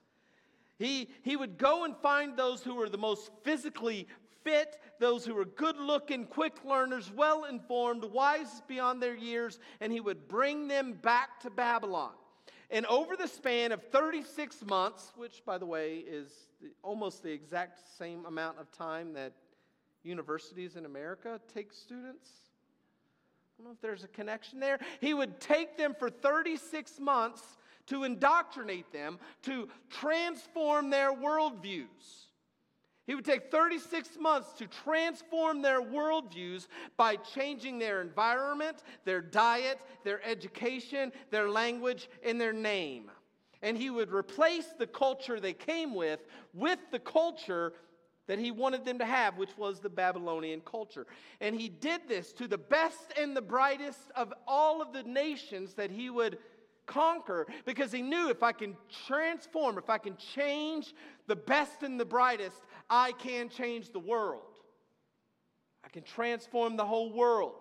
He, 0.77 1.09
he 1.21 1.35
would 1.35 1.57
go 1.57 1.83
and 1.83 1.95
find 1.97 2.35
those 2.35 2.63
who 2.63 2.75
were 2.75 2.89
the 2.89 2.97
most 2.97 3.29
physically 3.43 4.07
fit, 4.43 4.79
those 5.00 5.25
who 5.25 5.36
were 5.36 5.45
good 5.45 5.77
looking, 5.77 6.25
quick 6.25 6.63
learners, 6.65 7.12
well 7.12 7.45
informed, 7.45 8.03
wise 8.05 8.62
beyond 8.67 9.01
their 9.01 9.15
years, 9.15 9.60
and 9.79 9.91
he 9.91 10.00
would 10.00 10.27
bring 10.27 10.67
them 10.67 10.93
back 10.93 11.39
to 11.41 11.50
Babylon. 11.50 12.12
And 12.69 12.86
over 12.86 13.17
the 13.17 13.27
span 13.27 13.71
of 13.71 13.83
36 13.91 14.63
months, 14.65 15.12
which, 15.17 15.43
by 15.45 15.57
the 15.57 15.65
way, 15.65 15.98
is 15.98 16.31
almost 16.83 17.21
the 17.21 17.31
exact 17.31 17.81
same 17.98 18.25
amount 18.25 18.60
of 18.60 18.71
time 18.71 19.13
that 19.13 19.33
universities 20.03 20.77
in 20.77 20.86
America 20.86 21.39
take 21.53 21.74
students, 21.74 22.29
I 23.62 23.63
don't 23.63 23.67
know 23.67 23.74
if 23.74 23.81
there's 23.81 24.03
a 24.03 24.07
connection 24.07 24.60
there. 24.60 24.79
He 25.01 25.13
would 25.13 25.39
take 25.39 25.77
them 25.77 25.93
for 25.98 26.10
36 26.10 27.00
months 27.00 27.57
to 27.88 28.05
indoctrinate 28.05 28.91
them, 28.93 29.19
to 29.43 29.67
transform 29.89 30.89
their 30.89 31.12
worldviews. 31.13 32.27
He 33.11 33.15
would 33.15 33.25
take 33.25 33.51
36 33.51 34.17
months 34.21 34.53
to 34.53 34.67
transform 34.67 35.61
their 35.61 35.81
worldviews 35.81 36.67
by 36.95 37.17
changing 37.17 37.77
their 37.77 37.99
environment, 37.99 38.83
their 39.03 39.19
diet, 39.19 39.81
their 40.05 40.25
education, 40.25 41.11
their 41.29 41.49
language, 41.49 42.09
and 42.23 42.39
their 42.39 42.53
name. 42.53 43.11
And 43.61 43.77
he 43.77 43.89
would 43.89 44.13
replace 44.13 44.67
the 44.67 44.87
culture 44.87 45.41
they 45.41 45.51
came 45.51 45.93
with 45.93 46.21
with 46.53 46.79
the 46.89 46.99
culture 46.99 47.73
that 48.27 48.39
he 48.39 48.49
wanted 48.49 48.85
them 48.85 48.99
to 48.99 49.05
have, 49.05 49.37
which 49.37 49.57
was 49.57 49.81
the 49.81 49.89
Babylonian 49.89 50.61
culture. 50.61 51.05
And 51.41 51.53
he 51.53 51.67
did 51.67 52.07
this 52.07 52.31
to 52.31 52.47
the 52.47 52.57
best 52.57 53.11
and 53.19 53.35
the 53.35 53.41
brightest 53.41 54.09
of 54.15 54.33
all 54.47 54.81
of 54.81 54.93
the 54.93 55.03
nations 55.03 55.73
that 55.73 55.91
he 55.91 56.09
would 56.09 56.37
conquer 56.85 57.47
because 57.65 57.91
he 57.91 58.01
knew 58.01 58.29
if 58.29 58.43
I 58.43 58.51
can 58.51 58.75
transform, 59.07 59.77
if 59.77 59.89
I 59.89 59.97
can 59.97 60.17
change 60.17 60.93
the 61.27 61.35
best 61.35 61.83
and 61.83 61.99
the 61.99 62.05
brightest, 62.05 62.61
I 62.91 63.13
can 63.13 63.48
change 63.48 63.91
the 63.91 64.00
world. 64.00 64.43
I 65.83 65.88
can 65.88 66.03
transform 66.03 66.75
the 66.75 66.86
whole 66.86 67.13
world 67.13 67.55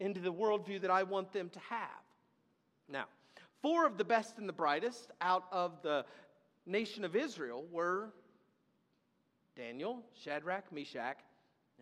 into 0.00 0.18
the 0.18 0.32
worldview 0.32 0.80
that 0.80 0.90
I 0.90 1.02
want 1.02 1.30
them 1.32 1.50
to 1.50 1.60
have. 1.60 1.88
Now, 2.88 3.04
four 3.60 3.86
of 3.86 3.98
the 3.98 4.04
best 4.04 4.38
and 4.38 4.48
the 4.48 4.52
brightest 4.52 5.10
out 5.20 5.44
of 5.52 5.82
the 5.82 6.06
nation 6.64 7.04
of 7.04 7.14
Israel 7.14 7.64
were 7.70 8.14
Daniel, 9.54 10.02
Shadrach, 10.14 10.72
Meshach, 10.72 11.18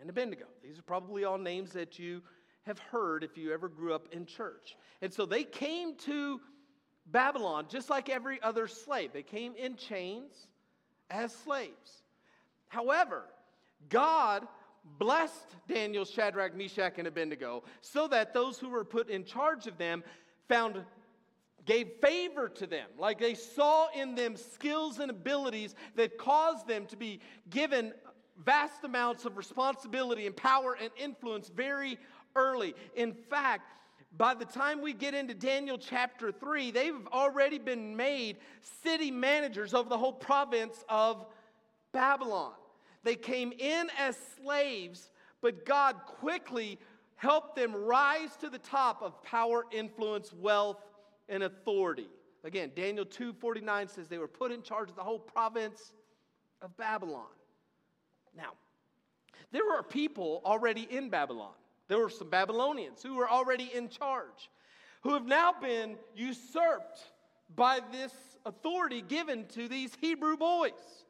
and 0.01 0.11
Abednego. 0.11 0.47
These 0.63 0.79
are 0.79 0.83
probably 0.83 1.25
all 1.25 1.39
names 1.39 1.71
that 1.73 1.99
you 1.99 2.21
have 2.63 2.79
heard 2.79 3.23
if 3.23 3.39
you 3.39 3.53
ever 3.53 3.69
grew 3.69 3.95
up 3.95 4.09
in 4.13 4.27
church. 4.27 4.77
And 5.01 5.13
so 5.13 5.27
they 5.27 5.45
came 5.45 5.95
to 5.99 6.41
Babylon 7.07 7.67
just 7.69 7.89
like 7.89 8.09
every 8.09 8.43
other 8.43 8.67
slave. 8.67 9.13
They 9.13 9.23
came 9.23 9.55
in 9.55 9.77
chains 9.77 10.49
as 11.09 11.33
slaves. 11.33 12.03
However, 12.71 13.25
God 13.89 14.47
blessed 14.99 15.57
Daniel, 15.69 16.05
Shadrach, 16.05 16.57
Meshach, 16.57 16.95
and 16.99 17.07
Abednego 17.07 17.65
so 17.83 18.09
that 18.09 18.33
those 18.33 18.59
who 18.59 18.71
were 18.71 18.85
put 18.85 19.11
in 19.11 19.25
charge 19.25 19.67
of 19.67 19.77
them 19.77 20.03
found 20.49 20.83
gave 21.67 21.89
favor 22.01 22.49
to 22.49 22.67
them 22.67 22.89
like 22.99 23.19
they 23.19 23.35
saw 23.35 23.89
in 23.95 24.15
them 24.15 24.35
skills 24.35 24.99
and 24.99 25.11
abilities 25.11 25.75
that 25.95 26.17
caused 26.17 26.67
them 26.67 26.87
to 26.87 26.97
be 26.97 27.21
given 27.51 27.93
vast 28.43 28.83
amounts 28.83 29.27
of 29.27 29.37
responsibility 29.37 30.27
and 30.27 30.35
power 30.35 30.75
and 30.81 30.91
influence 30.97 31.51
very 31.51 31.99
early 32.35 32.75
in 32.97 33.13
fact 33.13 33.63
by 34.17 34.35
the 34.35 34.47
time 34.47 34.81
we 34.81 34.93
get 34.93 35.15
into 35.15 35.35
Daniel 35.35 35.79
chapter 35.79 36.33
3, 36.33 36.73
they've 36.73 37.07
already 37.13 37.59
been 37.59 37.97
made 37.97 38.39
city 38.83 39.11
managers 39.11 39.73
over 39.73 39.89
the 39.89 39.99
whole 39.99 40.13
province 40.13 40.85
of 40.89 41.25
Babylon. 41.93 42.53
They 43.03 43.17
came 43.17 43.53
in 43.59 43.89
as 43.99 44.17
slaves, 44.37 45.11
but 45.41 45.65
God 45.65 45.97
quickly 46.07 46.79
helped 47.17 47.57
them 47.57 47.75
rise 47.75 48.37
to 48.37 48.49
the 48.49 48.59
top 48.59 49.03
of 49.03 49.23
power, 49.23 49.67
influence, 49.71 50.33
wealth, 50.33 50.83
and 51.29 51.43
authority. 51.43 52.09
Again, 52.45 52.73
Daniel 52.75 53.05
2:49 53.05 53.89
says 53.89 54.09
they 54.09 54.19
were 54.19 54.29
put 54.29 54.51
in 54.53 54.63
charge 54.63 54.89
of 54.89 54.97
the 54.97 55.03
whole 55.03 55.19
province 55.19 55.93
of 56.63 56.77
Babylon. 56.77 57.29
Now, 58.35 58.53
there 59.53 59.65
were 59.65 59.83
people 59.83 60.41
already 60.45 60.83
in 60.83 61.11
Babylon. 61.11 61.55
There 61.89 61.99
were 61.99 62.09
some 62.09 62.31
Babylonians 62.31 63.03
who 63.03 63.17
were 63.17 63.29
already 63.29 63.75
in 63.75 63.89
charge, 63.89 64.51
who 65.03 65.13
have 65.15 65.27
now 65.27 65.53
been 65.53 65.99
usurped 66.15 67.13
by 67.55 67.81
this 67.93 68.13
authority 68.47 69.03
given 69.03 69.47
to 69.49 69.69
these 69.69 69.95
Hebrew 69.97 70.37
boys. 70.37 71.05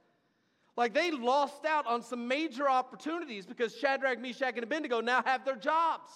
Like 0.77 0.95
they 0.95 1.11
lost 1.11 1.65
out 1.65 1.87
on 1.87 2.03
some 2.03 2.27
major 2.29 2.69
opportunities 2.69 3.47
because 3.47 3.77
Shadrach, 3.77 4.21
Meshach, 4.21 4.55
and 4.55 4.65
Abednego 4.65 5.01
now 5.01 5.23
have 5.25 5.45
their 5.45 5.57
jobs. 5.57 6.11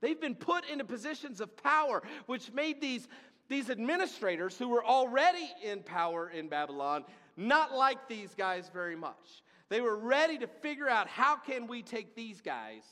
They've 0.00 0.20
been 0.20 0.34
put 0.34 0.68
into 0.68 0.84
positions 0.84 1.40
of 1.40 1.56
power, 1.56 2.02
which 2.26 2.52
made 2.52 2.80
these, 2.80 3.08
these 3.48 3.70
administrators 3.70 4.56
who 4.58 4.68
were 4.68 4.84
already 4.84 5.50
in 5.62 5.82
power 5.82 6.30
in 6.30 6.48
Babylon 6.48 7.04
not 7.36 7.72
like 7.72 8.08
these 8.08 8.34
guys 8.34 8.68
very 8.72 8.96
much. 8.96 9.42
They 9.68 9.80
were 9.80 9.96
ready 9.96 10.38
to 10.38 10.46
figure 10.46 10.88
out 10.88 11.06
how 11.06 11.36
can 11.36 11.66
we 11.66 11.82
take 11.82 12.16
these 12.16 12.40
guys 12.40 12.82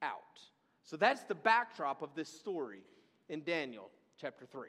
out. 0.00 0.40
So 0.82 0.96
that's 0.96 1.24
the 1.24 1.34
backdrop 1.34 2.02
of 2.02 2.14
this 2.14 2.28
story 2.28 2.82
in 3.28 3.42
Daniel 3.42 3.90
chapter 4.18 4.46
3. 4.46 4.68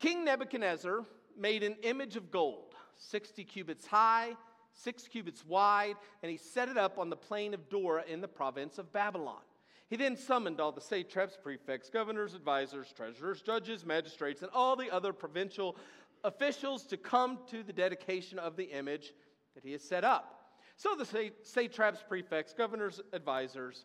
King 0.00 0.24
Nebuchadnezzar 0.24 1.04
made 1.36 1.62
an 1.62 1.76
image 1.82 2.16
of 2.16 2.30
gold, 2.30 2.67
60 2.98 3.44
cubits 3.44 3.86
high, 3.86 4.36
six 4.72 5.08
cubits 5.08 5.44
wide, 5.46 5.96
and 6.22 6.30
he 6.30 6.36
set 6.36 6.68
it 6.68 6.76
up 6.76 6.98
on 6.98 7.10
the 7.10 7.16
plain 7.16 7.54
of 7.54 7.68
Dura 7.68 8.04
in 8.08 8.20
the 8.20 8.28
province 8.28 8.78
of 8.78 8.92
Babylon. 8.92 9.40
He 9.88 9.96
then 9.96 10.16
summoned 10.16 10.60
all 10.60 10.72
the 10.72 10.80
satraps, 10.80 11.38
prefects, 11.42 11.88
governors, 11.88 12.34
advisors, 12.34 12.92
treasurers, 12.94 13.40
judges, 13.40 13.86
magistrates, 13.86 14.42
and 14.42 14.50
all 14.52 14.76
the 14.76 14.90
other 14.90 15.12
provincial 15.12 15.76
officials 16.24 16.84
to 16.86 16.96
come 16.96 17.38
to 17.50 17.62
the 17.62 17.72
dedication 17.72 18.38
of 18.38 18.56
the 18.56 18.64
image 18.64 19.14
that 19.54 19.64
he 19.64 19.72
has 19.72 19.82
set 19.82 20.04
up. 20.04 20.52
So 20.76 20.94
the 20.94 21.32
satraps, 21.42 22.04
prefects, 22.06 22.52
governors, 22.52 23.00
advisors, 23.12 23.84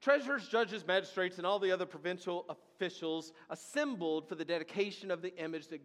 treasurers, 0.00 0.48
judges, 0.48 0.86
magistrates, 0.86 1.38
and 1.38 1.46
all 1.46 1.58
the 1.58 1.70
other 1.70 1.86
provincial 1.86 2.46
officials 2.48 3.32
assembled 3.50 4.28
for 4.28 4.34
the 4.34 4.44
dedication 4.44 5.10
of 5.10 5.22
the 5.22 5.36
image 5.36 5.68
that 5.68 5.80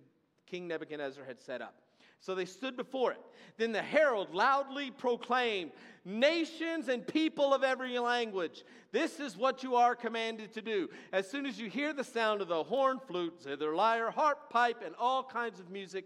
King 0.45 0.67
Nebuchadnezzar 0.67 1.23
had 1.25 1.39
set 1.39 1.61
up. 1.61 1.81
So 2.19 2.35
they 2.35 2.45
stood 2.45 2.75
before 2.75 3.11
it. 3.11 3.21
Then 3.57 3.71
the 3.71 3.81
herald 3.81 4.33
loudly 4.33 4.91
proclaimed, 4.91 5.71
Nations 6.05 6.87
and 6.87 7.05
people 7.05 7.53
of 7.53 7.63
every 7.63 7.97
language, 7.99 8.63
this 8.91 9.19
is 9.19 9.37
what 9.37 9.63
you 9.63 9.75
are 9.75 9.95
commanded 9.95 10.53
to 10.53 10.61
do. 10.61 10.89
As 11.11 11.29
soon 11.29 11.45
as 11.45 11.59
you 11.59 11.69
hear 11.69 11.93
the 11.93 12.03
sound 12.03 12.41
of 12.41 12.47
the 12.47 12.63
horn, 12.63 12.99
flute, 13.07 13.41
zither, 13.41 13.75
lyre, 13.75 14.11
harp, 14.11 14.49
pipe, 14.49 14.81
and 14.85 14.95
all 14.97 15.23
kinds 15.23 15.59
of 15.59 15.69
music, 15.69 16.05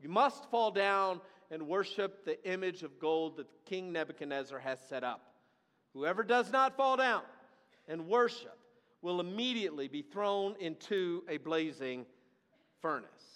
you 0.00 0.08
must 0.08 0.50
fall 0.50 0.70
down 0.70 1.20
and 1.50 1.66
worship 1.66 2.24
the 2.24 2.42
image 2.50 2.82
of 2.82 2.98
gold 2.98 3.36
that 3.36 3.46
King 3.66 3.92
Nebuchadnezzar 3.92 4.58
has 4.58 4.80
set 4.88 5.04
up. 5.04 5.34
Whoever 5.92 6.22
does 6.22 6.50
not 6.50 6.76
fall 6.76 6.96
down 6.96 7.22
and 7.86 8.08
worship 8.08 8.58
will 9.02 9.20
immediately 9.20 9.88
be 9.88 10.02
thrown 10.02 10.56
into 10.60 11.24
a 11.28 11.36
blazing 11.36 12.06
furnace. 12.80 13.31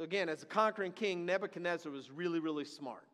So, 0.00 0.04
again, 0.04 0.30
as 0.30 0.42
a 0.42 0.46
conquering 0.46 0.92
king, 0.92 1.26
Nebuchadnezzar 1.26 1.92
was 1.92 2.10
really, 2.10 2.38
really 2.38 2.64
smart. 2.64 3.04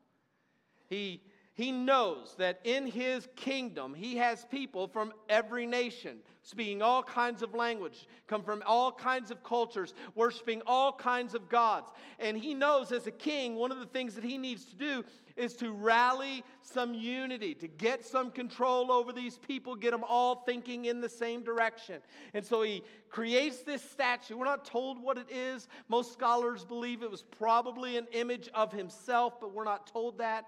He, 0.88 1.20
he 1.56 1.72
knows 1.72 2.34
that 2.36 2.60
in 2.64 2.86
his 2.86 3.26
kingdom, 3.34 3.94
he 3.94 4.16
has 4.18 4.44
people 4.50 4.88
from 4.88 5.12
every 5.28 5.64
nation 5.64 6.18
speaking 6.42 6.80
all 6.80 7.02
kinds 7.02 7.42
of 7.42 7.54
language, 7.54 8.06
come 8.28 8.42
from 8.42 8.62
all 8.66 8.92
kinds 8.92 9.32
of 9.32 9.42
cultures, 9.42 9.94
worshiping 10.14 10.62
all 10.64 10.92
kinds 10.92 11.34
of 11.34 11.48
gods. 11.48 11.90
And 12.20 12.36
he 12.36 12.54
knows 12.54 12.92
as 12.92 13.06
a 13.06 13.10
king, 13.10 13.56
one 13.56 13.72
of 13.72 13.80
the 13.80 13.86
things 13.86 14.14
that 14.14 14.22
he 14.22 14.38
needs 14.38 14.66
to 14.66 14.76
do 14.76 15.04
is 15.34 15.54
to 15.54 15.72
rally 15.72 16.44
some 16.60 16.94
unity, 16.94 17.52
to 17.54 17.66
get 17.66 18.04
some 18.04 18.30
control 18.30 18.92
over 18.92 19.12
these 19.12 19.38
people, 19.38 19.74
get 19.74 19.90
them 19.90 20.04
all 20.06 20.42
thinking 20.46 20.84
in 20.84 21.00
the 21.00 21.08
same 21.08 21.42
direction. 21.42 22.00
And 22.32 22.44
so 22.44 22.62
he 22.62 22.82
creates 23.08 23.62
this 23.62 23.82
statue. 23.82 24.36
We're 24.36 24.44
not 24.44 24.64
told 24.64 25.02
what 25.02 25.18
it 25.18 25.30
is. 25.30 25.68
Most 25.88 26.12
scholars 26.12 26.64
believe 26.66 27.02
it 27.02 27.10
was 27.10 27.22
probably 27.22 27.96
an 27.96 28.06
image 28.12 28.50
of 28.54 28.72
himself, 28.72 29.40
but 29.40 29.52
we're 29.52 29.64
not 29.64 29.86
told 29.86 30.18
that. 30.18 30.44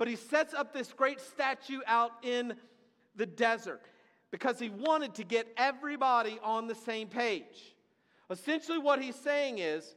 But 0.00 0.08
he 0.08 0.16
sets 0.16 0.54
up 0.54 0.72
this 0.72 0.94
great 0.94 1.20
statue 1.20 1.80
out 1.86 2.12
in 2.22 2.54
the 3.16 3.26
desert 3.26 3.82
because 4.30 4.58
he 4.58 4.70
wanted 4.70 5.14
to 5.16 5.24
get 5.24 5.46
everybody 5.58 6.38
on 6.42 6.66
the 6.66 6.74
same 6.74 7.06
page. 7.06 7.76
Essentially, 8.30 8.78
what 8.78 9.02
he's 9.02 9.14
saying 9.14 9.58
is 9.58 9.94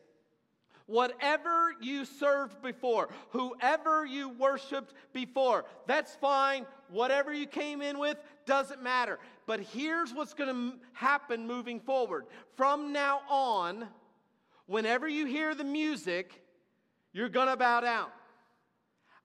whatever 0.87 1.73
you 1.79 2.03
served 2.03 2.61
before, 2.61 3.07
whoever 3.29 4.05
you 4.05 4.27
worshiped 4.27 4.93
before, 5.13 5.63
that's 5.87 6.15
fine. 6.15 6.65
Whatever 6.89 7.33
you 7.33 7.47
came 7.47 7.81
in 7.81 7.97
with 7.97 8.17
doesn't 8.45 8.83
matter. 8.83 9.19
But 9.45 9.61
here's 9.61 10.13
what's 10.13 10.33
going 10.33 10.53
to 10.53 10.77
happen 10.91 11.47
moving 11.47 11.79
forward. 11.79 12.25
From 12.57 12.91
now 12.91 13.21
on, 13.29 13.87
whenever 14.65 15.07
you 15.07 15.27
hear 15.27 15.55
the 15.55 15.63
music, 15.63 16.43
you're 17.13 17.29
going 17.29 17.47
to 17.47 17.55
bow 17.55 17.79
down. 17.79 18.09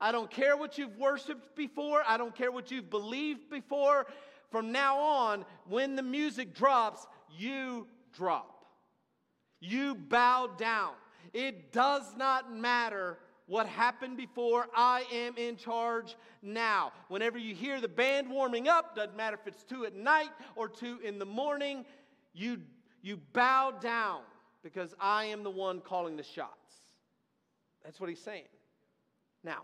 I 0.01 0.13
don't 0.13 0.31
care 0.31 0.57
what 0.57 0.79
you've 0.79 0.97
worshiped 0.97 1.57
before, 1.57 2.03
I 2.07 2.17
don't 2.17 2.35
care 2.35 2.53
what 2.53 2.71
you've 2.71 2.91
believed 2.91 3.51
before. 3.51 4.07
From 4.51 4.73
now 4.73 4.99
on, 4.99 5.45
when 5.69 5.95
the 5.95 6.03
music 6.03 6.55
drops, 6.55 7.07
you 7.37 7.87
drop. 8.15 8.65
You 9.61 9.95
bow 9.95 10.49
down. 10.57 10.93
It 11.35 11.73
does 11.73 12.17
not 12.17 12.55
matter 12.55 13.19
what 13.47 13.67
happened 13.67 14.17
before. 14.17 14.69
I 14.75 15.05
am 15.13 15.37
in 15.37 15.57
charge 15.57 16.17
now. 16.43 16.93
Whenever 17.09 17.39
you 17.39 17.55
hear 17.55 17.81
the 17.81 17.89
band 17.89 18.31
warming 18.31 18.69
up, 18.69 18.95
doesn't 18.95 19.17
matter 19.17 19.39
if 19.41 19.47
it's 19.47 19.65
two 19.65 19.85
at 19.85 19.95
night 19.95 20.31
or 20.55 20.69
two 20.69 20.99
in 21.05 21.19
the 21.19 21.27
morning, 21.27 21.85
you, 22.33 22.61
you 23.03 23.19
bow 23.33 23.73
down 23.73 24.21
because 24.63 24.95
I 25.01 25.25
am 25.25 25.43
the 25.43 25.51
one 25.51 25.81
calling 25.81 26.17
the 26.17 26.23
shots. 26.23 26.83
That's 27.85 28.01
what 28.01 28.09
he's 28.09 28.23
saying. 28.23 28.45
Now, 29.43 29.63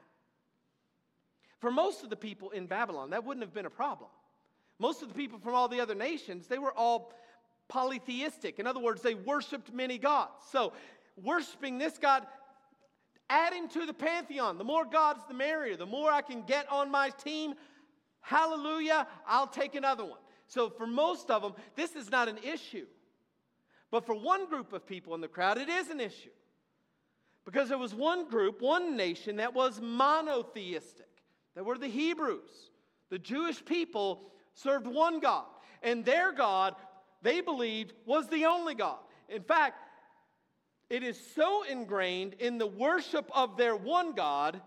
for 1.65 1.71
most 1.71 2.05
of 2.05 2.11
the 2.11 2.17
people 2.17 2.51
in 2.51 2.67
Babylon, 2.67 3.09
that 3.09 3.25
wouldn't 3.25 3.43
have 3.43 3.55
been 3.55 3.65
a 3.65 3.71
problem. 3.71 4.11
Most 4.79 5.01
of 5.01 5.09
the 5.09 5.15
people 5.15 5.39
from 5.39 5.55
all 5.55 5.67
the 5.67 5.81
other 5.81 5.95
nations, 5.95 6.47
they 6.47 6.59
were 6.59 6.75
all 6.75 7.15
polytheistic. 7.69 8.59
In 8.59 8.67
other 8.67 8.81
words, 8.81 9.01
they 9.01 9.15
worshiped 9.15 9.73
many 9.73 9.97
gods. 9.97 10.45
So, 10.53 10.75
worshiping 11.17 11.79
this 11.79 11.97
God, 11.97 12.27
add 13.31 13.55
him 13.55 13.69
to 13.69 13.87
the 13.87 13.95
pantheon. 13.95 14.59
The 14.59 14.65
more 14.65 14.85
gods, 14.85 15.21
the 15.27 15.33
merrier. 15.33 15.75
The 15.75 15.87
more 15.87 16.11
I 16.11 16.21
can 16.21 16.43
get 16.43 16.71
on 16.71 16.91
my 16.91 17.09
team, 17.09 17.55
hallelujah, 18.21 19.07
I'll 19.27 19.47
take 19.47 19.75
another 19.75 20.05
one. 20.05 20.21
So, 20.47 20.69
for 20.69 20.87
most 20.87 21.31
of 21.31 21.41
them, 21.41 21.55
this 21.77 21.97
is 21.97 22.11
not 22.11 22.29
an 22.29 22.41
issue. 22.45 22.85
But 23.91 24.05
for 24.05 24.15
one 24.15 24.51
group 24.51 24.75
of 24.75 24.87
people 24.87 25.15
in 25.15 25.23
the 25.23 25.29
crowd, 25.29 25.57
it 25.57 25.71
is 25.71 25.89
an 25.89 26.01
issue. 26.01 26.29
Because 27.47 27.71
there 27.71 27.79
was 27.79 27.95
one 27.95 28.29
group, 28.29 28.61
one 28.61 28.99
nation 28.99 29.37
that 29.37 29.55
was 29.55 29.81
monotheistic. 29.81 31.07
That 31.55 31.65
were 31.65 31.79
the 31.79 31.89
Hebrews. 31.89 32.71
The 33.11 33.19
Jewish 33.19 33.65
people 33.65 34.23
served 34.55 34.87
one 34.87 35.21
God, 35.21 35.47
and 35.83 36.05
their 36.05 36.33
God, 36.33 36.75
they 37.23 37.41
believed, 37.41 37.93
was 38.07 38.29
the 38.29 38.47
only 38.47 38.75
God. 38.75 38.99
In 39.29 39.43
fact, 39.43 39.79
it 40.91 41.03
is 41.03 41.21
so 41.35 41.65
ingrained 41.65 42.35
in 42.35 42.59
the 42.59 42.67
worship 42.67 43.31
of 43.35 43.57
their 43.57 43.75
one 43.75 44.15
God 44.15 44.61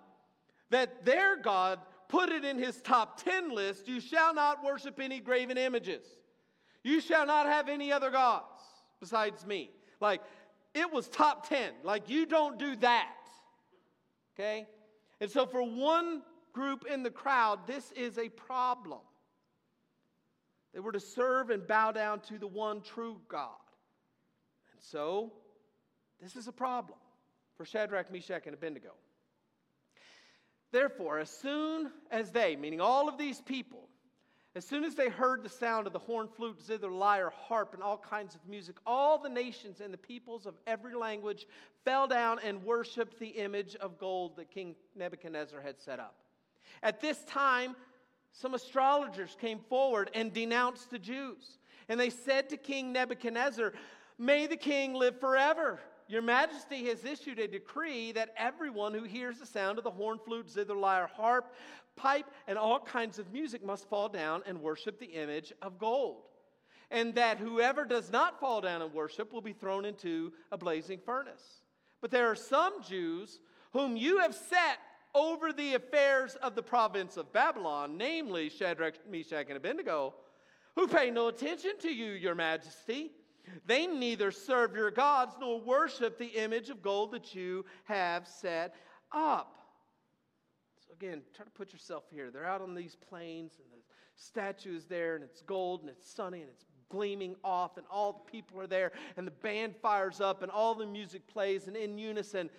that 0.70 1.06
their 1.06 1.38
God 1.38 1.80
put 2.10 2.30
it 2.30 2.44
in 2.44 2.58
his 2.58 2.82
top 2.82 3.22
10 3.24 3.54
list 3.54 3.88
you 3.88 4.00
shall 4.00 4.34
not 4.34 4.64
worship 4.64 5.00
any 5.00 5.20
graven 5.20 5.58
images. 5.58 6.04
You 6.84 7.02
shall 7.02 7.26
not 7.26 7.46
have 7.46 7.70
any 7.70 7.92
other 7.92 8.10
gods 8.10 8.62
besides 9.00 9.46
me. 9.46 9.72
Like, 10.00 10.22
it 10.74 10.92
was 10.92 11.08
top 11.08 11.50
10. 11.50 11.72
Like, 11.84 12.10
you 12.10 12.26
don't 12.26 12.58
do 12.58 12.76
that. 12.78 13.16
Okay? 14.36 14.68
And 15.20 15.30
so, 15.30 15.46
for 15.46 15.62
one 15.62 16.22
group 16.58 16.86
in 16.92 17.04
the 17.04 17.12
crowd, 17.12 17.60
this 17.68 17.92
is 17.92 18.18
a 18.18 18.30
problem. 18.30 19.02
They 20.74 20.80
were 20.80 20.92
to 20.92 21.00
serve 21.00 21.52
and 21.52 21.68
bow 21.68 21.92
down 21.92 22.22
to 22.22 22.40
the 22.40 22.48
one 22.48 22.82
true 22.82 23.18
God. 23.30 23.52
And 24.74 24.82
so, 24.82 25.32
this 26.20 26.36
is 26.36 26.48
a 26.48 26.52
problem 26.52 26.98
for 27.58 27.66
Shadrach, 27.66 28.12
Meshach, 28.12 28.48
and 28.48 28.56
Abednego. 28.56 28.90
Therefore, 30.72 31.20
as 31.20 31.30
soon 31.30 31.92
as 32.10 32.32
they, 32.32 32.56
meaning 32.56 32.82
all 32.82 33.08
of 33.08 33.20
these 33.20 33.40
people, 33.40 33.88
as 34.56 34.66
soon 34.66 34.84
as 34.84 34.96
they 34.96 35.10
heard 35.10 35.44
the 35.44 35.50
sound 35.50 35.86
of 35.86 35.94
the 35.94 36.00
horn, 36.00 36.28
flute, 36.36 36.60
zither, 36.60 36.90
lyre, 36.90 37.32
harp, 37.48 37.76
and 37.76 37.84
all 37.84 38.00
kinds 38.00 38.34
of 38.34 38.42
music, 38.50 38.78
all 38.84 39.20
the 39.20 39.30
nations 39.30 39.80
and 39.80 39.94
the 39.94 39.98
peoples 40.00 40.48
of 40.48 40.56
every 40.66 40.96
language 40.96 41.46
fell 41.86 42.08
down 42.08 42.40
and 42.44 42.64
worshiped 42.64 43.20
the 43.20 43.28
image 43.28 43.76
of 43.76 44.00
gold 44.00 44.38
that 44.38 44.50
King 44.50 44.76
Nebuchadnezzar 44.96 45.62
had 45.62 45.80
set 45.80 46.00
up. 46.00 46.16
At 46.84 47.02
this 47.02 47.24
time, 47.26 47.76
some 48.32 48.54
astrologers 48.54 49.36
came 49.40 49.60
forward 49.60 50.12
and 50.14 50.32
denounced 50.32 50.92
the 50.92 51.00
Jews. 51.00 51.58
And 51.90 52.00
they 52.00 52.10
said 52.10 52.50
to 52.50 52.58
King 52.58 52.94
Nebuchadnezzar, 52.94 53.74
May 54.18 54.48
the 54.48 54.58
king 54.58 54.94
live 54.94 55.20
forever. 55.20 55.80
Your 56.08 56.22
majesty 56.22 56.86
has 56.86 57.04
issued 57.04 57.40
a 57.40 57.48
decree 57.48 58.14
that 58.14 58.34
everyone 58.38 58.94
who 58.94 59.04
hears 59.04 59.40
the 59.40 59.46
sound 59.46 59.78
of 59.78 59.84
the 59.84 59.92
horn, 59.92 60.20
flute, 60.24 60.50
zither, 60.50 60.76
lyre, 60.76 61.10
harp, 61.14 61.54
pipe, 61.96 62.28
and 62.48 62.58
all 62.58 62.80
kinds 62.80 63.20
of 63.20 63.34
music 63.34 63.66
must 63.66 63.90
fall 63.90 64.08
down 64.08 64.42
and 64.46 64.62
worship 64.62 65.00
the 65.00 65.08
image 65.08 65.52
of 65.62 65.78
gold. 65.78 66.24
And 66.90 67.16
that 67.16 67.40
whoever 67.40 67.84
does 67.84 68.10
not 68.12 68.40
fall 68.40 68.62
down 68.62 68.82
and 68.82 68.94
worship 68.94 69.34
will 69.34 69.42
be 69.42 69.52
thrown 69.52 69.84
into 69.84 70.32
a 70.52 70.58
blazing 70.58 71.00
furnace. 71.06 71.64
But 72.00 72.12
there 72.12 72.28
are 72.28 72.36
some 72.36 72.82
Jews 72.82 73.40
whom 73.74 73.98
you 73.98 74.20
have 74.20 74.34
set 74.34 74.80
over 75.16 75.52
the 75.52 75.74
affairs 75.74 76.36
of 76.36 76.56
the 76.56 76.64
province 76.64 77.18
of 77.18 77.32
Babylon, 77.34 77.98
namely 77.98 78.50
Shadrach, 78.50 78.96
Meshach, 79.10 79.48
and 79.48 79.58
Abednego, 79.58 80.14
who 80.76 80.88
pay 80.88 81.10
no 81.10 81.28
attention 81.28 81.72
to 81.82 81.90
you, 81.90 82.12
your 82.12 82.36
majesty. 82.36 83.12
They 83.66 83.88
neither 83.88 84.32
serve 84.32 84.76
your 84.76 84.92
gods 84.92 85.36
nor 85.40 85.60
worship 85.60 86.18
the 86.18 86.26
image 86.26 86.70
of 86.70 86.82
gold 86.82 87.12
that 87.14 87.34
you 87.34 87.66
have 87.86 88.28
set 88.28 88.76
up. 89.12 89.56
So, 90.86 90.94
again, 90.94 91.22
try 91.36 91.46
to 91.46 91.52
put 91.52 91.72
yourself 91.72 92.04
here. 92.12 92.30
They're 92.30 92.46
out 92.46 92.62
on 92.62 92.76
these 92.76 92.98
plains, 93.10 93.54
and 93.58 93.72
the 93.72 93.84
statue 94.16 94.76
is 94.76 94.86
there, 94.86 95.16
and 95.16 95.24
it's 95.24 95.42
gold, 95.42 95.82
and 95.82 95.90
it's 95.90 96.12
sunny, 96.12 96.42
and 96.42 96.50
it's 96.50 96.66
gleaming 96.90 97.36
off, 97.44 97.78
and 97.78 97.86
all 97.90 98.14
the 98.14 98.32
people 98.32 98.60
are 98.60 98.68
there, 98.68 98.92
and 99.16 99.26
the 99.26 99.32
band 99.32 99.76
fires 99.82 100.22
up, 100.22 100.44
and 100.44 100.52
all 100.52 100.76
the 100.76 100.86
music 100.86 101.26
plays, 101.28 101.68
and 101.68 101.76
in 101.76 101.98
unison, 101.98 102.50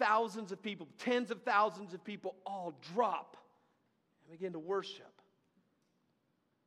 thousands 0.00 0.50
of 0.50 0.60
people, 0.62 0.88
tens 0.98 1.30
of 1.30 1.42
thousands 1.42 1.94
of 1.94 2.02
people 2.02 2.34
all 2.44 2.74
drop 2.94 3.36
and 4.24 4.38
begin 4.38 4.52
to 4.54 4.58
worship 4.58 5.12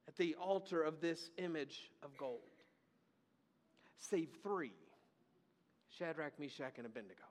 at 0.08 0.16
the 0.16 0.36
altar 0.36 0.82
of 0.82 1.02
this 1.02 1.32
image 1.38 1.92
of 2.04 2.16
gold. 2.18 2.40
Save 3.98 4.30
three 4.44 4.72
Shadrach, 5.98 6.40
Meshach, 6.40 6.74
and 6.78 6.86
Abednego. 6.86 7.24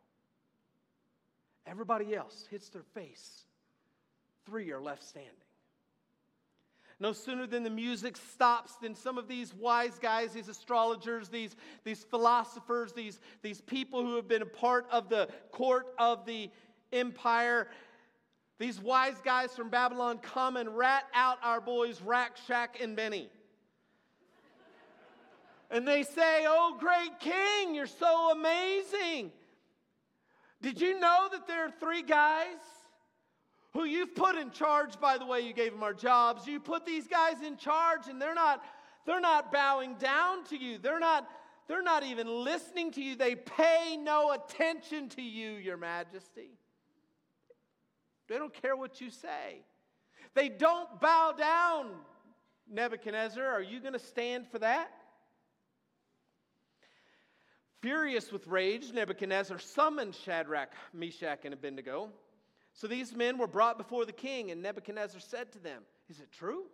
Everybody 1.66 2.14
else 2.14 2.46
hits 2.50 2.68
their 2.68 2.84
face. 2.94 3.42
Three 4.46 4.70
are 4.72 4.80
left 4.80 5.02
standing. 5.02 5.32
No 7.02 7.12
sooner 7.12 7.48
than 7.48 7.64
the 7.64 7.70
music 7.70 8.16
stops 8.16 8.76
than 8.76 8.94
some 8.94 9.18
of 9.18 9.26
these 9.26 9.52
wise 9.52 9.98
guys, 9.98 10.30
these 10.34 10.46
astrologers, 10.46 11.28
these, 11.28 11.56
these 11.82 12.04
philosophers, 12.04 12.92
these, 12.92 13.18
these 13.42 13.60
people 13.60 14.06
who 14.06 14.14
have 14.14 14.28
been 14.28 14.42
a 14.42 14.46
part 14.46 14.86
of 14.88 15.08
the 15.08 15.28
court 15.50 15.88
of 15.98 16.24
the 16.26 16.48
empire, 16.92 17.66
these 18.60 18.80
wise 18.80 19.16
guys 19.24 19.50
from 19.56 19.68
Babylon 19.68 20.18
come 20.18 20.56
and 20.56 20.76
rat 20.76 21.02
out 21.12 21.38
our 21.42 21.60
boys 21.60 21.98
Rakshak 21.98 22.80
and 22.80 22.94
Benny. 22.94 23.28
and 25.72 25.88
they 25.88 26.04
say, 26.04 26.44
Oh, 26.46 26.76
great 26.78 27.18
king, 27.18 27.74
you're 27.74 27.86
so 27.88 28.30
amazing. 28.30 29.32
Did 30.60 30.80
you 30.80 31.00
know 31.00 31.28
that 31.32 31.48
there 31.48 31.64
are 31.64 31.72
three 31.80 32.02
guys 32.02 32.58
who 33.74 33.84
you've 33.84 34.14
put 34.14 34.36
in 34.36 34.50
charge, 34.50 35.00
by 35.00 35.16
the 35.16 35.24
way, 35.24 35.40
you 35.40 35.52
gave 35.52 35.72
them 35.72 35.82
our 35.82 35.94
jobs. 35.94 36.46
You 36.46 36.60
put 36.60 36.84
these 36.84 37.06
guys 37.06 37.40
in 37.42 37.56
charge 37.56 38.08
and 38.08 38.20
they're 38.20 38.34
not, 38.34 38.62
they're 39.06 39.20
not 39.20 39.50
bowing 39.50 39.94
down 39.94 40.44
to 40.46 40.56
you. 40.56 40.78
They're 40.78 41.00
not, 41.00 41.26
they're 41.68 41.82
not 41.82 42.02
even 42.02 42.26
listening 42.26 42.90
to 42.92 43.02
you. 43.02 43.16
They 43.16 43.34
pay 43.34 43.96
no 43.98 44.32
attention 44.32 45.08
to 45.10 45.22
you, 45.22 45.52
Your 45.52 45.78
Majesty. 45.78 46.50
They 48.28 48.36
don't 48.36 48.52
care 48.52 48.76
what 48.76 49.00
you 49.00 49.10
say. 49.10 49.62
They 50.34 50.48
don't 50.48 51.00
bow 51.00 51.32
down, 51.36 51.90
Nebuchadnezzar. 52.70 53.44
Are 53.44 53.62
you 53.62 53.80
going 53.80 53.92
to 53.94 53.98
stand 53.98 54.46
for 54.48 54.58
that? 54.58 54.90
Furious 57.80 58.30
with 58.30 58.46
rage, 58.46 58.92
Nebuchadnezzar 58.92 59.58
summoned 59.58 60.14
Shadrach, 60.14 60.70
Meshach, 60.94 61.40
and 61.44 61.52
Abednego. 61.52 62.10
So 62.74 62.86
these 62.86 63.14
men 63.14 63.38
were 63.38 63.46
brought 63.46 63.78
before 63.78 64.04
the 64.04 64.12
king, 64.12 64.50
and 64.50 64.62
Nebuchadnezzar 64.62 65.20
said 65.20 65.52
to 65.52 65.58
them, 65.58 65.82
Is 66.08 66.20
it 66.20 66.32
true, 66.32 66.64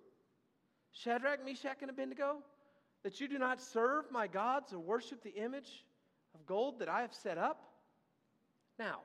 Shadrach, 0.93 1.45
Meshach, 1.45 1.79
and 1.81 1.91
Abednego, 1.91 2.39
that 3.03 3.21
you 3.21 3.29
do 3.29 3.39
not 3.39 3.61
serve 3.61 4.11
my 4.11 4.27
gods 4.27 4.73
or 4.73 4.79
worship 4.79 5.23
the 5.23 5.35
image 5.35 5.85
of 6.35 6.47
gold 6.47 6.79
that 6.79 6.89
I 6.89 7.03
have 7.03 7.13
set 7.13 7.39
up? 7.39 7.63
Now, 8.79 9.01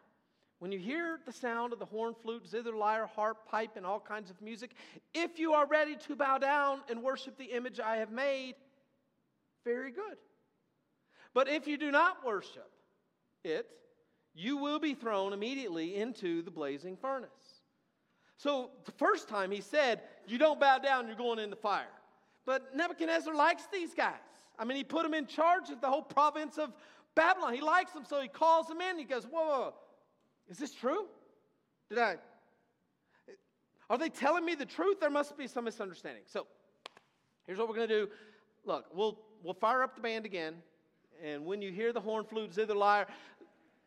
when 0.60 0.71
you 0.71 0.79
hear 0.79 1.19
the 1.25 1.34
sound 1.34 1.73
of 1.73 1.79
the 1.79 1.86
horn, 1.86 2.15
flute, 2.21 2.47
zither, 2.47 2.73
lyre, 2.73 3.08
harp, 3.08 3.49
pipe, 3.49 3.71
and 3.75 3.86
all 3.86 3.99
kinds 3.99 4.29
of 4.29 4.41
music, 4.41 4.75
if 5.13 5.38
you 5.38 5.53
are 5.53 5.65
ready 5.65 5.97
to 6.08 6.15
bow 6.15 6.38
down 6.38 6.82
and 6.89 7.03
worship 7.03 7.38
the 7.38 7.45
image 7.45 7.79
I 7.79 7.97
have 7.97 8.12
made, 8.12 8.56
very 9.65 9.91
good. 9.91 10.17
But 11.34 11.49
if 11.49 11.67
you 11.67 11.77
do 11.77 11.91
not 11.91 12.25
worship 12.25 12.69
it, 13.43 13.67
you 14.36 14.58
will 14.58 14.80
be 14.80 14.93
thrown 14.93 15.34
immediately 15.34 15.96
into 15.96 16.41
the 16.41 16.52
blazing 16.52 16.98
furnace. 16.98 17.30
So 18.38 18.72
the 18.86 18.91
first 18.93 19.30
time 19.30 19.52
he 19.52 19.62
said, 19.62 20.02
You 20.28 20.38
don't 20.38 20.60
bow 20.60 20.80
down, 20.80 21.08
you're 21.08 21.15
going 21.15 21.39
in 21.39 21.50
the 21.50 21.56
fire. 21.56 21.88
But 22.46 22.76
Nebuchadnezzar 22.76 23.34
likes 23.34 23.63
these 23.72 23.93
guys. 23.93 24.15
I 24.60 24.65
mean, 24.65 24.78
he 24.78 24.84
put 24.84 25.04
them 25.04 25.13
in 25.13 25.28
charge 25.28 25.69
of 25.69 25.82
the 25.82 25.88
whole 25.88 26.02
province 26.02 26.58
of 26.58 26.74
Babylon. 27.15 27.54
He 27.54 27.62
likes 27.62 27.93
them, 27.93 28.04
so 28.08 28.22
he 28.22 28.28
calls 28.28 28.67
them 28.67 28.82
in. 28.82 28.98
He 28.98 29.06
goes, 29.06 29.24
whoa, 29.24 29.46
whoa, 29.46 29.60
whoa. 29.60 29.74
is 30.50 30.58
this 30.58 30.74
true? 30.74 31.06
Did 31.89 32.00
I? 32.00 32.17
Are 33.89 33.98
they 33.98 34.10
telling 34.10 34.46
me 34.46 34.56
the 34.56 34.65
truth? 34.65 35.00
There 35.00 35.10
must 35.10 35.38
be 35.38 35.48
some 35.48 35.65
misunderstanding. 35.65 36.24
So 36.26 36.48
here's 37.46 37.60
what 37.60 37.69
we're 37.69 37.76
going 37.76 37.89
to 37.89 38.06
do. 38.06 38.10
Look, 38.65 38.86
we'll, 38.93 39.19
we'll 39.43 39.54
fire 39.54 39.84
up 39.84 39.96
the 39.96 40.02
band 40.02 40.26
again. 40.26 40.56
And 41.24 41.46
when 41.46 41.62
you 41.62 41.72
hear 41.72 41.93
the 41.93 42.02
horn, 42.02 42.26
flute, 42.26 42.54
zither, 42.54 42.76
lyre, 42.76 43.08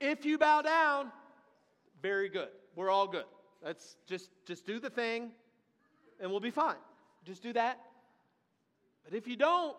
if 0.00 0.24
you 0.24 0.38
bow 0.38 0.62
down, 0.62 1.10
very 2.02 2.28
good. 2.28 2.48
We're 2.74 2.90
all 2.90 3.06
good. 3.06 3.24
Let's 3.64 3.96
just, 4.06 4.30
just 4.46 4.66
do 4.66 4.78
the 4.78 4.90
thing 4.90 5.30
and 6.20 6.30
we'll 6.30 6.40
be 6.40 6.50
fine. 6.50 6.76
Just 7.24 7.42
do 7.42 7.52
that. 7.54 7.80
But 9.04 9.14
if 9.14 9.26
you 9.26 9.36
don't, 9.36 9.76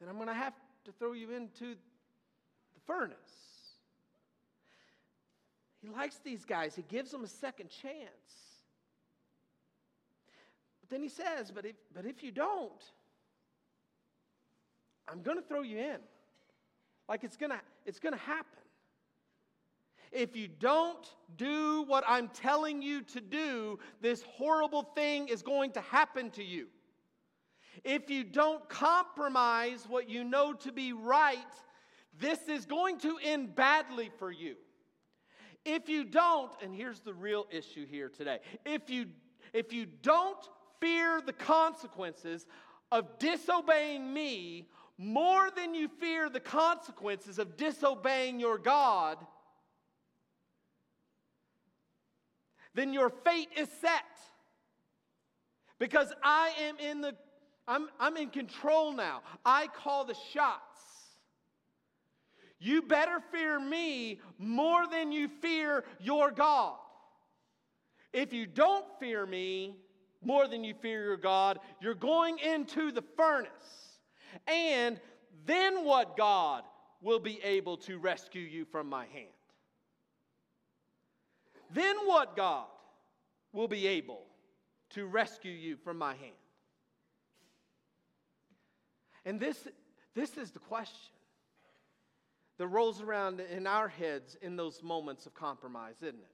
then 0.00 0.08
I'm 0.08 0.16
going 0.16 0.28
to 0.28 0.34
have 0.34 0.54
to 0.84 0.92
throw 0.92 1.12
you 1.12 1.30
into 1.30 1.74
the 1.74 2.80
furnace. 2.86 3.16
He 5.80 5.88
likes 5.88 6.18
these 6.18 6.44
guys, 6.44 6.76
he 6.76 6.82
gives 6.82 7.10
them 7.10 7.24
a 7.24 7.28
second 7.28 7.70
chance. 7.70 8.62
But 10.80 10.90
then 10.90 11.02
he 11.02 11.08
says, 11.08 11.50
But 11.52 11.64
if, 11.64 11.76
but 11.92 12.06
if 12.06 12.22
you 12.22 12.30
don't, 12.30 12.82
I'm 15.08 15.22
going 15.22 15.36
to 15.36 15.42
throw 15.42 15.62
you 15.62 15.78
in. 15.78 15.98
Like 17.08 17.24
it's 17.24 17.36
gonna, 17.36 17.60
it's 17.86 17.98
gonna 17.98 18.16
happen. 18.16 18.58
If 20.12 20.36
you 20.36 20.46
don't 20.46 21.10
do 21.38 21.84
what 21.84 22.04
I'm 22.06 22.28
telling 22.28 22.82
you 22.82 23.00
to 23.02 23.20
do, 23.20 23.78
this 24.02 24.22
horrible 24.22 24.82
thing 24.94 25.28
is 25.28 25.42
going 25.42 25.72
to 25.72 25.80
happen 25.80 26.30
to 26.32 26.44
you. 26.44 26.66
If 27.82 28.10
you 28.10 28.22
don't 28.22 28.68
compromise 28.68 29.86
what 29.88 30.10
you 30.10 30.22
know 30.22 30.52
to 30.52 30.70
be 30.70 30.92
right, 30.92 31.38
this 32.20 32.46
is 32.46 32.66
going 32.66 32.98
to 32.98 33.18
end 33.22 33.54
badly 33.54 34.10
for 34.18 34.30
you. 34.30 34.56
If 35.64 35.88
you 35.88 36.04
don't, 36.04 36.52
and 36.62 36.74
here's 36.74 37.00
the 37.00 37.14
real 37.14 37.46
issue 37.50 37.86
here 37.86 38.08
today 38.08 38.40
if 38.66 38.90
you, 38.90 39.06
if 39.52 39.72
you 39.72 39.86
don't 40.02 40.38
fear 40.80 41.22
the 41.24 41.32
consequences 41.32 42.46
of 42.90 43.18
disobeying 43.18 44.12
me 44.12 44.68
more 44.98 45.50
than 45.54 45.74
you 45.74 45.88
fear 46.00 46.28
the 46.28 46.40
consequences 46.40 47.38
of 47.38 47.56
disobeying 47.56 48.38
your 48.38 48.58
God, 48.58 49.18
then 52.74 52.92
your 52.92 53.10
fate 53.10 53.48
is 53.56 53.68
set. 53.80 54.04
Because 55.78 56.12
I 56.22 56.52
am 56.60 56.78
in 56.78 57.00
the 57.00 57.14
I'm, 57.68 57.88
I'm 58.00 58.16
in 58.16 58.30
control 58.30 58.92
now. 58.92 59.22
I 59.44 59.68
call 59.68 60.04
the 60.04 60.16
shots. 60.32 60.62
You 62.58 62.82
better 62.82 63.18
fear 63.32 63.58
me 63.58 64.20
more 64.38 64.86
than 64.86 65.10
you 65.12 65.28
fear 65.40 65.84
your 66.00 66.30
God. 66.30 66.76
If 68.12 68.32
you 68.32 68.46
don't 68.46 68.84
fear 69.00 69.26
me 69.26 69.76
more 70.22 70.46
than 70.46 70.62
you 70.62 70.74
fear 70.80 71.04
your 71.04 71.16
God, 71.16 71.58
you're 71.80 71.94
going 71.94 72.38
into 72.38 72.92
the 72.92 73.02
furnace. 73.16 73.81
And 74.46 75.00
then 75.46 75.84
what 75.84 76.16
God 76.16 76.64
will 77.00 77.18
be 77.18 77.40
able 77.42 77.76
to 77.78 77.98
rescue 77.98 78.42
you 78.42 78.64
from 78.64 78.88
my 78.88 79.06
hand? 79.06 79.28
Then 81.72 81.96
what 82.04 82.36
God 82.36 82.66
will 83.52 83.68
be 83.68 83.86
able 83.86 84.24
to 84.90 85.06
rescue 85.06 85.52
you 85.52 85.76
from 85.76 85.98
my 85.98 86.14
hand? 86.14 86.32
And 89.24 89.40
this, 89.40 89.68
this 90.14 90.36
is 90.36 90.50
the 90.50 90.58
question 90.58 91.14
that 92.58 92.66
rolls 92.66 93.00
around 93.00 93.40
in 93.40 93.66
our 93.66 93.88
heads 93.88 94.36
in 94.42 94.56
those 94.56 94.82
moments 94.82 95.26
of 95.26 95.34
compromise, 95.34 95.96
isn't 96.02 96.18
it? 96.18 96.30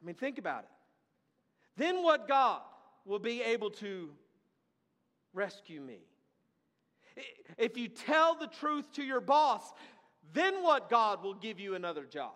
I 0.00 0.06
mean, 0.06 0.14
think 0.14 0.38
about 0.38 0.64
it. 0.64 0.70
Then 1.76 2.02
what 2.02 2.26
God 2.26 2.62
will 3.04 3.18
be 3.18 3.42
able 3.42 3.70
to 3.70 4.10
rescue 5.32 5.80
me? 5.80 6.00
If 7.58 7.76
you 7.76 7.88
tell 7.88 8.34
the 8.34 8.46
truth 8.46 8.92
to 8.94 9.02
your 9.02 9.20
boss, 9.20 9.62
then 10.32 10.62
what 10.62 10.88
God 10.88 11.22
will 11.22 11.34
give 11.34 11.60
you 11.60 11.74
another 11.74 12.04
job? 12.04 12.32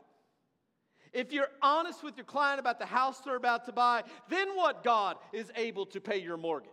If 1.13 1.33
you're 1.33 1.49
honest 1.63 2.03
with 2.03 2.17
your 2.17 2.27
client 2.27 2.61
about 2.61 2.79
the 2.79 2.87
house 2.87 3.21
they're 3.21 3.37
about 3.37 3.65
to 3.67 3.73
buy, 3.73 4.03
then 4.29 4.49
what 4.55 4.85
God 4.85 5.17
is 5.33 5.51
able 5.57 5.87
to 5.87 6.01
pay 6.01 6.19
your 6.19 6.37
mortgage? 6.37 6.71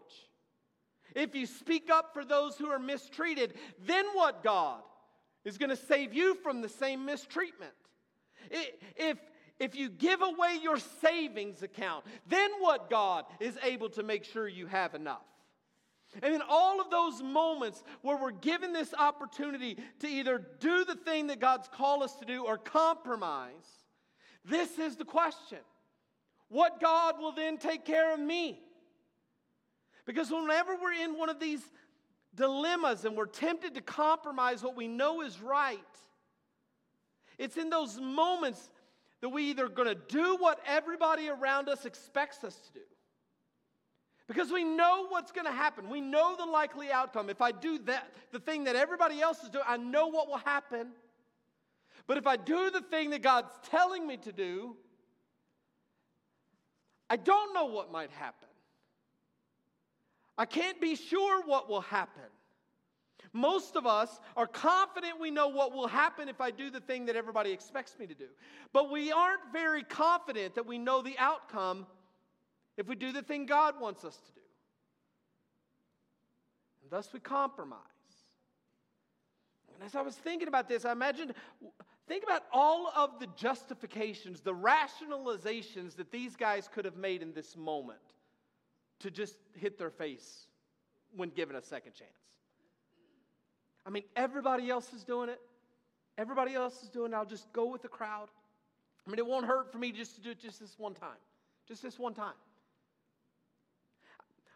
If 1.15 1.35
you 1.35 1.45
speak 1.45 1.89
up 1.89 2.13
for 2.13 2.25
those 2.25 2.57
who 2.57 2.67
are 2.67 2.79
mistreated, 2.79 3.53
then 3.85 4.05
what 4.13 4.43
God 4.43 4.81
is 5.45 5.57
going 5.57 5.69
to 5.69 5.75
save 5.75 6.13
you 6.13 6.35
from 6.35 6.61
the 6.61 6.69
same 6.69 7.05
mistreatment? 7.05 7.73
If, 8.97 9.17
if 9.59 9.75
you 9.75 9.89
give 9.89 10.21
away 10.21 10.59
your 10.61 10.77
savings 11.01 11.63
account, 11.63 12.03
then 12.27 12.49
what 12.59 12.89
God 12.89 13.25
is 13.39 13.57
able 13.63 13.89
to 13.91 14.03
make 14.03 14.25
sure 14.25 14.47
you 14.47 14.67
have 14.67 14.95
enough? 14.95 15.23
And 16.21 16.33
in 16.33 16.41
all 16.47 16.79
of 16.79 16.89
those 16.91 17.21
moments 17.21 17.83
where 18.01 18.17
we're 18.17 18.31
given 18.31 18.73
this 18.73 18.93
opportunity 18.93 19.77
to 19.99 20.07
either 20.07 20.45
do 20.59 20.85
the 20.85 20.95
thing 20.95 21.27
that 21.27 21.39
God's 21.39 21.67
called 21.67 22.03
us 22.03 22.15
to 22.15 22.25
do 22.25 22.45
or 22.45 22.57
compromise, 22.57 23.83
this 24.45 24.77
is 24.77 24.95
the 24.95 25.05
question 25.05 25.59
What 26.49 26.79
God 26.79 27.19
will 27.19 27.31
then 27.31 27.57
take 27.57 27.85
care 27.85 28.13
of 28.13 28.19
me? 28.19 28.61
Because 30.05 30.29
whenever 30.29 30.75
we're 30.75 30.93
in 30.93 31.17
one 31.17 31.29
of 31.29 31.39
these 31.39 31.61
dilemmas 32.35 33.05
and 33.05 33.15
we're 33.15 33.25
tempted 33.25 33.75
to 33.75 33.81
compromise 33.81 34.61
what 34.63 34.75
we 34.75 34.87
know 34.87 35.21
is 35.21 35.41
right, 35.41 35.79
It's 37.37 37.57
in 37.57 37.69
those 37.69 37.99
moments 37.99 38.69
that 39.21 39.29
we 39.29 39.43
either 39.51 39.69
going 39.69 39.87
to 39.87 39.95
do 39.95 40.35
what 40.37 40.59
everybody 40.67 41.29
around 41.29 41.69
us 41.69 41.85
expects 41.85 42.43
us 42.43 42.55
to 42.67 42.73
do. 42.73 42.85
Because 44.27 44.51
we 44.51 44.63
know 44.63 45.07
what's 45.09 45.31
going 45.31 45.45
to 45.45 45.53
happen. 45.53 45.89
We 45.89 45.99
know 45.99 46.35
the 46.37 46.45
likely 46.45 46.91
outcome. 46.91 47.29
If 47.29 47.41
I 47.41 47.51
do 47.51 47.77
that, 47.79 48.09
the 48.31 48.39
thing 48.39 48.63
that 48.65 48.75
everybody 48.75 49.21
else 49.21 49.43
is 49.43 49.49
doing, 49.49 49.65
I 49.67 49.77
know 49.77 50.07
what 50.07 50.27
will 50.27 50.37
happen. 50.37 50.87
But 52.07 52.17
if 52.17 52.25
I 52.25 52.37
do 52.37 52.69
the 52.69 52.81
thing 52.81 53.09
that 53.11 53.21
God's 53.21 53.51
telling 53.69 54.07
me 54.07 54.17
to 54.17 54.31
do, 54.31 54.75
I 57.09 57.17
don't 57.17 57.53
know 57.53 57.65
what 57.65 57.91
might 57.91 58.11
happen. 58.11 58.47
I 60.37 60.45
can't 60.45 60.79
be 60.81 60.95
sure 60.95 61.43
what 61.45 61.69
will 61.69 61.81
happen. 61.81 62.23
Most 63.33 63.75
of 63.75 63.85
us 63.85 64.19
are 64.37 64.47
confident 64.47 65.19
we 65.19 65.31
know 65.31 65.47
what 65.47 65.73
will 65.73 65.87
happen 65.87 66.29
if 66.29 66.39
I 66.39 66.51
do 66.51 66.69
the 66.69 66.79
thing 66.79 67.05
that 67.07 67.15
everybody 67.15 67.51
expects 67.51 67.97
me 67.99 68.05
to 68.07 68.13
do. 68.13 68.27
But 68.71 68.91
we 68.91 69.11
aren't 69.11 69.41
very 69.51 69.83
confident 69.83 70.55
that 70.55 70.65
we 70.65 70.77
know 70.77 71.01
the 71.01 71.17
outcome 71.17 71.87
if 72.77 72.87
we 72.87 72.95
do 72.95 73.11
the 73.11 73.21
thing 73.21 73.45
God 73.45 73.79
wants 73.79 74.03
us 74.03 74.17
to 74.17 74.31
do. 74.33 74.41
And 76.81 76.91
thus 76.91 77.13
we 77.13 77.19
compromise. 77.19 77.79
And 79.73 79.83
as 79.83 79.95
I 79.95 80.01
was 80.01 80.15
thinking 80.15 80.47
about 80.47 80.67
this, 80.67 80.85
I 80.85 80.91
imagined 80.91 81.33
think 82.07 82.23
about 82.23 82.43
all 82.51 82.91
of 82.95 83.19
the 83.19 83.27
justifications, 83.35 84.41
the 84.41 84.53
rationalizations 84.53 85.95
that 85.95 86.11
these 86.11 86.35
guys 86.35 86.69
could 86.73 86.85
have 86.85 86.97
made 86.97 87.21
in 87.21 87.33
this 87.33 87.55
moment 87.55 87.99
to 88.99 89.11
just 89.11 89.35
hit 89.53 89.77
their 89.77 89.89
face 89.89 90.47
when 91.15 91.29
given 91.29 91.55
a 91.55 91.61
second 91.61 91.93
chance. 91.93 92.11
I 93.85 93.89
mean, 93.89 94.03
everybody 94.15 94.69
else 94.69 94.93
is 94.93 95.03
doing 95.03 95.29
it. 95.29 95.41
Everybody 96.17 96.53
else 96.53 96.83
is 96.83 96.89
doing 96.89 97.11
it. 97.11 97.15
I'll 97.15 97.25
just 97.25 97.51
go 97.53 97.65
with 97.65 97.81
the 97.81 97.87
crowd. 97.87 98.29
I 99.05 99.09
mean, 99.09 99.19
it 99.19 99.25
won't 99.25 99.45
hurt 99.45 99.71
for 99.71 99.77
me 99.77 99.91
just 99.91 100.15
to 100.15 100.21
do 100.21 100.31
it 100.31 100.39
just 100.39 100.59
this 100.59 100.75
one 100.77 100.93
time. 100.93 101.17
Just 101.67 101.81
this 101.81 101.99
one 101.99 102.13
time. 102.13 102.33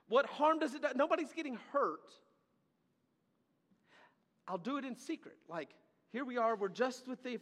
What 0.08 0.26
harm 0.26 0.60
does 0.60 0.74
it 0.74 0.82
do? 0.82 0.88
Nobody's 0.96 1.34
getting 1.34 1.58
hurt. 1.72 2.14
I'll 4.48 4.58
do 4.58 4.78
it 4.78 4.86
in 4.86 4.96
secret. 4.96 5.36
Like, 5.50 5.70
here 6.14 6.24
we 6.24 6.38
are, 6.38 6.56
we're 6.56 6.70
just 6.70 7.08
with 7.08 7.22
the, 7.24 7.38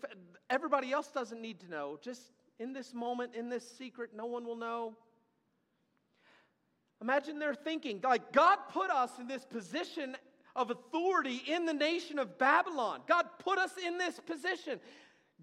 everybody 0.49 0.91
else 0.91 1.07
doesn't 1.09 1.41
need 1.41 1.59
to 1.59 1.69
know. 1.69 1.99
Just 2.01 2.31
in 2.59 2.73
this 2.73 2.93
moment, 2.93 3.35
in 3.35 3.49
this 3.49 3.69
secret, 3.77 4.11
no 4.15 4.25
one 4.25 4.45
will 4.45 4.55
know. 4.55 4.97
Imagine 7.01 7.37
they're 7.37 7.53
thinking, 7.53 7.99
like, 8.03 8.31
God 8.31 8.57
put 8.71 8.89
us 8.89 9.11
in 9.19 9.27
this 9.27 9.45
position 9.45 10.15
of 10.55 10.71
authority 10.71 11.41
in 11.45 11.65
the 11.65 11.73
nation 11.73 12.17
of 12.17 12.37
Babylon. 12.37 13.01
God 13.07 13.25
put 13.39 13.59
us 13.59 13.71
in 13.85 13.97
this 13.97 14.19
position. 14.19 14.79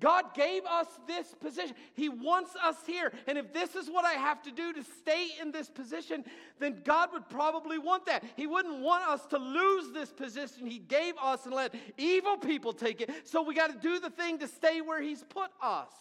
God 0.01 0.35
gave 0.35 0.65
us 0.65 0.87
this 1.07 1.35
position. 1.41 1.75
He 1.95 2.09
wants 2.09 2.57
us 2.57 2.77
here. 2.87 3.13
And 3.27 3.39
if 3.39 3.53
this 3.53 3.75
is 3.77 3.89
what 3.89 4.05
I 4.05 4.13
have 4.13 4.43
to 4.43 4.51
do 4.51 4.73
to 4.73 4.83
stay 4.83 5.29
in 5.41 5.53
this 5.53 5.69
position, 5.69 6.25
then 6.59 6.83
God 6.85 7.11
would 7.13 7.29
probably 7.29 7.79
want 7.79 8.07
that. 8.07 8.25
He 8.37 8.47
wouldn't 8.47 8.81
want 8.81 9.09
us 9.09 9.25
to 9.27 9.39
lose 9.39 9.93
this 9.93 10.11
position 10.11 10.67
He 10.67 10.79
gave 10.79 11.15
us 11.23 11.45
and 11.45 11.55
let 11.55 11.75
evil 11.99 12.37
people 12.37 12.73
take 12.73 13.01
it. 13.01 13.11
So 13.25 13.43
we 13.43 13.55
got 13.55 13.71
to 13.71 13.79
do 13.79 14.01
the 14.01 14.11
thing 14.11 14.39
to 14.39 14.49
stay 14.49 14.81
where 14.81 15.01
He's 15.01 15.23
put 15.23 15.51
us. 15.63 15.93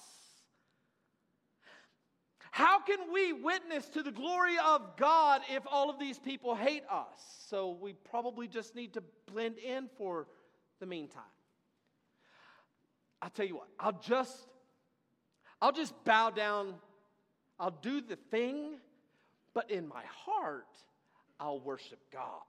How 2.51 2.79
can 2.79 3.13
we 3.13 3.31
witness 3.31 3.87
to 3.89 4.03
the 4.03 4.11
glory 4.11 4.55
of 4.65 4.97
God 4.97 5.41
if 5.49 5.63
all 5.71 5.89
of 5.89 5.99
these 5.99 6.19
people 6.19 6.53
hate 6.53 6.83
us? 6.91 7.17
So 7.47 7.77
we 7.81 7.93
probably 7.93 8.47
just 8.47 8.75
need 8.75 8.93
to 8.93 9.03
blend 9.31 9.57
in 9.57 9.89
for 9.97 10.27
the 10.79 10.85
meantime. 10.85 11.23
I'll 13.21 13.29
tell 13.29 13.45
you 13.45 13.55
what, 13.55 13.67
I'll 13.79 13.99
just 13.99 14.47
I'll 15.61 15.71
just 15.71 15.93
bow 16.03 16.31
down. 16.31 16.73
I'll 17.59 17.77
do 17.81 18.01
the 18.01 18.15
thing, 18.15 18.77
but 19.53 19.69
in 19.69 19.87
my 19.87 20.03
heart, 20.25 20.65
I'll 21.39 21.59
worship 21.59 21.99
God. 22.11 22.41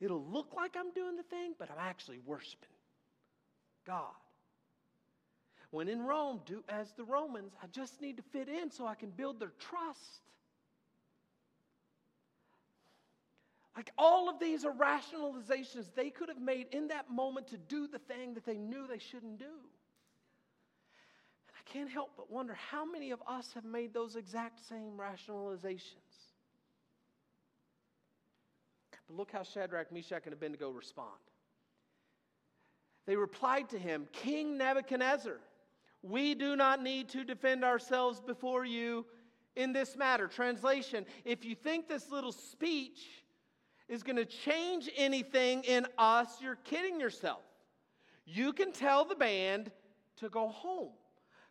It'll 0.00 0.24
look 0.24 0.54
like 0.56 0.76
I'm 0.78 0.90
doing 0.92 1.16
the 1.16 1.22
thing, 1.22 1.54
but 1.58 1.70
I'm 1.70 1.78
actually 1.78 2.18
worshiping 2.24 2.68
God. 3.86 4.12
When 5.70 5.88
in 5.88 6.02
Rome, 6.02 6.40
do 6.46 6.62
as 6.68 6.92
the 6.92 7.04
Romans. 7.04 7.52
I 7.62 7.66
just 7.66 8.00
need 8.00 8.16
to 8.18 8.22
fit 8.22 8.48
in 8.48 8.70
so 8.70 8.86
I 8.86 8.94
can 8.94 9.10
build 9.10 9.40
their 9.40 9.52
trust. 9.58 10.22
Like 13.76 13.90
all 13.98 14.28
of 14.28 14.38
these 14.38 14.64
are 14.64 14.72
rationalizations 14.72 15.86
they 15.94 16.10
could 16.10 16.28
have 16.28 16.40
made 16.40 16.68
in 16.70 16.88
that 16.88 17.10
moment 17.10 17.48
to 17.48 17.58
do 17.58 17.88
the 17.88 17.98
thing 17.98 18.34
that 18.34 18.44
they 18.44 18.56
knew 18.56 18.86
they 18.86 18.98
shouldn't 18.98 19.38
do. 19.38 19.44
And 21.46 21.56
I 21.58 21.70
can't 21.72 21.90
help 21.90 22.12
but 22.16 22.30
wonder 22.30 22.54
how 22.54 22.84
many 22.84 23.10
of 23.10 23.20
us 23.26 23.52
have 23.54 23.64
made 23.64 23.92
those 23.92 24.14
exact 24.14 24.64
same 24.68 24.92
rationalizations. 24.96 26.30
But 29.08 29.16
look 29.16 29.32
how 29.32 29.42
Shadrach, 29.42 29.92
Meshach, 29.92 30.22
and 30.24 30.32
Abednego 30.32 30.70
respond. 30.70 31.10
They 33.06 33.16
replied 33.16 33.68
to 33.70 33.78
him, 33.78 34.06
King 34.12 34.56
Nebuchadnezzar, 34.56 35.40
we 36.02 36.34
do 36.34 36.54
not 36.54 36.82
need 36.82 37.08
to 37.10 37.24
defend 37.24 37.64
ourselves 37.64 38.20
before 38.20 38.64
you 38.64 39.04
in 39.56 39.72
this 39.72 39.96
matter. 39.96 40.26
Translation 40.26 41.04
If 41.24 41.44
you 41.44 41.54
think 41.54 41.88
this 41.88 42.10
little 42.10 42.32
speech 42.32 43.23
is 43.88 44.02
going 44.02 44.16
to 44.16 44.24
change 44.24 44.88
anything 44.96 45.62
in 45.64 45.86
us, 45.98 46.28
you're 46.40 46.56
kidding 46.56 47.00
yourself. 47.00 47.42
You 48.24 48.52
can 48.52 48.72
tell 48.72 49.04
the 49.04 49.14
band 49.14 49.70
to 50.16 50.28
go 50.28 50.48
home 50.48 50.90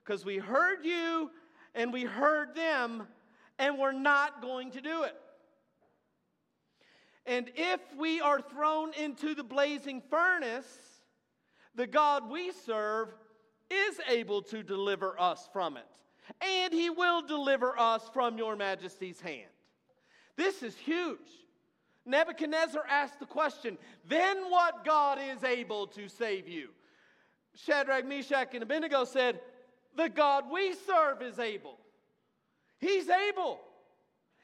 because 0.03 0.25
we 0.25 0.37
heard 0.37 0.83
you 0.83 1.29
and 1.75 1.91
we 1.91 2.03
heard 2.03 2.55
them, 2.55 3.07
and 3.57 3.79
we're 3.79 3.91
not 3.91 4.41
going 4.41 4.71
to 4.71 4.81
do 4.81 5.03
it. 5.03 5.15
And 7.25 7.49
if 7.55 7.79
we 7.97 8.21
are 8.21 8.41
thrown 8.41 8.93
into 8.93 9.33
the 9.33 9.43
blazing 9.43 10.01
furnace, 10.09 10.67
the 11.73 11.87
God 11.87 12.29
we 12.29 12.51
serve 12.51 13.09
is 13.71 13.99
able 14.07 14.41
to 14.43 14.61
deliver 14.61 15.19
us 15.19 15.49
from 15.51 15.77
it, 15.77 15.87
and 16.41 16.73
he 16.73 16.89
will 16.89 17.21
deliver 17.21 17.77
us 17.79 18.07
from 18.13 18.37
your 18.37 18.55
majesty's 18.55 19.19
hand. 19.19 19.49
This 20.35 20.61
is 20.61 20.75
huge. 20.75 21.17
Nebuchadnezzar 22.05 22.83
asked 22.89 23.19
the 23.19 23.25
question, 23.25 23.77
then 24.07 24.49
what 24.49 24.83
God 24.83 25.19
is 25.19 25.43
able 25.43 25.87
to 25.87 26.07
save 26.07 26.47
you? 26.47 26.69
Shadrach, 27.55 28.05
Meshach, 28.05 28.53
and 28.53 28.63
Abednego 28.63 29.05
said, 29.05 29.39
the 29.95 30.09
God 30.09 30.45
we 30.51 30.73
serve 30.73 31.21
is 31.21 31.39
able. 31.39 31.77
He's 32.79 33.09
able. 33.09 33.59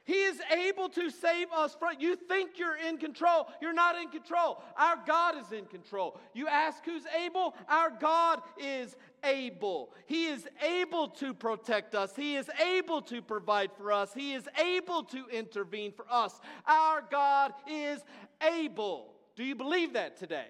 He 0.09 0.23
is 0.23 0.41
able 0.51 0.89
to 0.89 1.11
save 1.11 1.51
us 1.51 1.75
from. 1.77 1.93
You 1.99 2.15
think 2.15 2.57
you're 2.57 2.75
in 2.75 2.97
control. 2.97 3.47
You're 3.61 3.73
not 3.73 3.95
in 3.95 4.09
control. 4.09 4.59
Our 4.75 4.95
God 5.05 5.35
is 5.37 5.51
in 5.51 5.65
control. 5.65 6.19
You 6.33 6.47
ask 6.47 6.83
who's 6.83 7.03
able? 7.23 7.53
Our 7.67 7.91
God 7.91 8.41
is 8.57 8.95
able. 9.23 9.93
He 10.07 10.25
is 10.25 10.47
able 10.67 11.09
to 11.09 11.31
protect 11.35 11.93
us. 11.93 12.15
He 12.15 12.37
is 12.37 12.49
able 12.59 13.03
to 13.03 13.21
provide 13.21 13.69
for 13.77 13.91
us. 13.91 14.11
He 14.11 14.33
is 14.33 14.49
able 14.59 15.03
to 15.03 15.27
intervene 15.27 15.91
for 15.91 16.07
us. 16.09 16.41
Our 16.65 17.03
God 17.11 17.53
is 17.69 18.01
able. 18.41 19.13
Do 19.35 19.43
you 19.43 19.53
believe 19.53 19.93
that 19.93 20.17
today? 20.17 20.47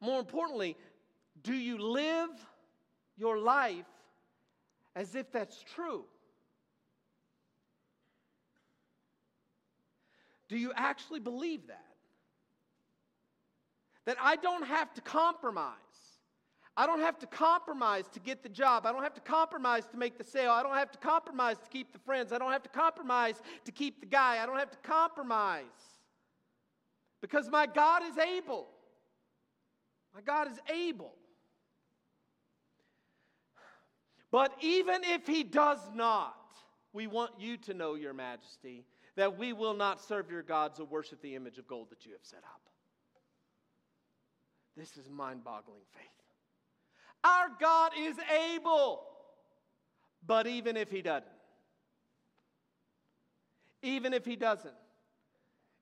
More 0.00 0.18
importantly, 0.18 0.78
do 1.42 1.52
you 1.52 1.76
live 1.76 2.30
your 3.18 3.36
life 3.36 3.84
as 4.96 5.14
if 5.14 5.30
that's 5.32 5.62
true? 5.74 6.04
Do 10.48 10.58
you 10.58 10.72
actually 10.76 11.20
believe 11.20 11.66
that? 11.68 11.84
That 14.06 14.16
I 14.20 14.36
don't 14.36 14.66
have 14.66 14.92
to 14.94 15.00
compromise. 15.00 15.74
I 16.76 16.86
don't 16.86 17.00
have 17.00 17.18
to 17.20 17.26
compromise 17.26 18.04
to 18.12 18.20
get 18.20 18.42
the 18.42 18.48
job. 18.48 18.84
I 18.84 18.92
don't 18.92 19.02
have 19.02 19.14
to 19.14 19.20
compromise 19.20 19.86
to 19.92 19.96
make 19.96 20.18
the 20.18 20.24
sale. 20.24 20.50
I 20.50 20.62
don't 20.62 20.74
have 20.74 20.90
to 20.90 20.98
compromise 20.98 21.56
to 21.58 21.70
keep 21.70 21.92
the 21.92 22.00
friends. 22.00 22.32
I 22.32 22.38
don't 22.38 22.50
have 22.50 22.64
to 22.64 22.68
compromise 22.68 23.40
to 23.64 23.72
keep 23.72 24.00
the 24.00 24.06
guy. 24.06 24.42
I 24.42 24.46
don't 24.46 24.58
have 24.58 24.72
to 24.72 24.78
compromise 24.78 25.64
because 27.20 27.48
my 27.48 27.66
God 27.66 28.02
is 28.02 28.18
able. 28.18 28.66
My 30.14 30.20
God 30.20 30.50
is 30.50 30.58
able. 30.68 31.14
But 34.34 34.52
even 34.62 35.04
if 35.04 35.28
he 35.28 35.44
does 35.44 35.78
not, 35.94 36.34
we 36.92 37.06
want 37.06 37.30
you 37.38 37.56
to 37.58 37.72
know, 37.72 37.94
Your 37.94 38.12
Majesty, 38.12 38.84
that 39.14 39.38
we 39.38 39.52
will 39.52 39.74
not 39.74 40.02
serve 40.02 40.28
your 40.28 40.42
gods 40.42 40.80
or 40.80 40.86
worship 40.86 41.22
the 41.22 41.36
image 41.36 41.56
of 41.58 41.68
gold 41.68 41.90
that 41.90 42.04
you 42.04 42.10
have 42.10 42.24
set 42.24 42.40
up. 42.42 42.60
This 44.76 44.96
is 44.96 45.08
mind 45.08 45.44
boggling 45.44 45.82
faith. 45.92 46.10
Our 47.22 47.46
God 47.60 47.92
is 47.96 48.16
able, 48.56 49.04
but 50.26 50.48
even 50.48 50.76
if 50.76 50.90
he 50.90 51.00
doesn't, 51.00 51.30
even 53.84 54.12
if 54.12 54.24
he 54.24 54.34
doesn't, 54.34 54.74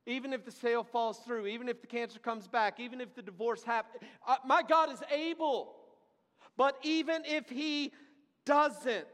even 0.04 0.34
if 0.34 0.44
the 0.44 0.52
sale 0.52 0.84
falls 0.84 1.20
through, 1.20 1.46
even 1.46 1.70
if 1.70 1.80
the 1.80 1.86
cancer 1.86 2.18
comes 2.18 2.46
back, 2.48 2.80
even 2.80 3.00
if 3.00 3.14
the 3.14 3.22
divorce 3.22 3.62
happens. 3.62 4.02
Uh, 4.28 4.36
my 4.44 4.62
God 4.62 4.92
is 4.92 5.02
able. 5.10 5.76
But 6.56 6.76
even 6.82 7.22
if 7.24 7.48
He 7.48 7.92
doesn't, 8.44 9.06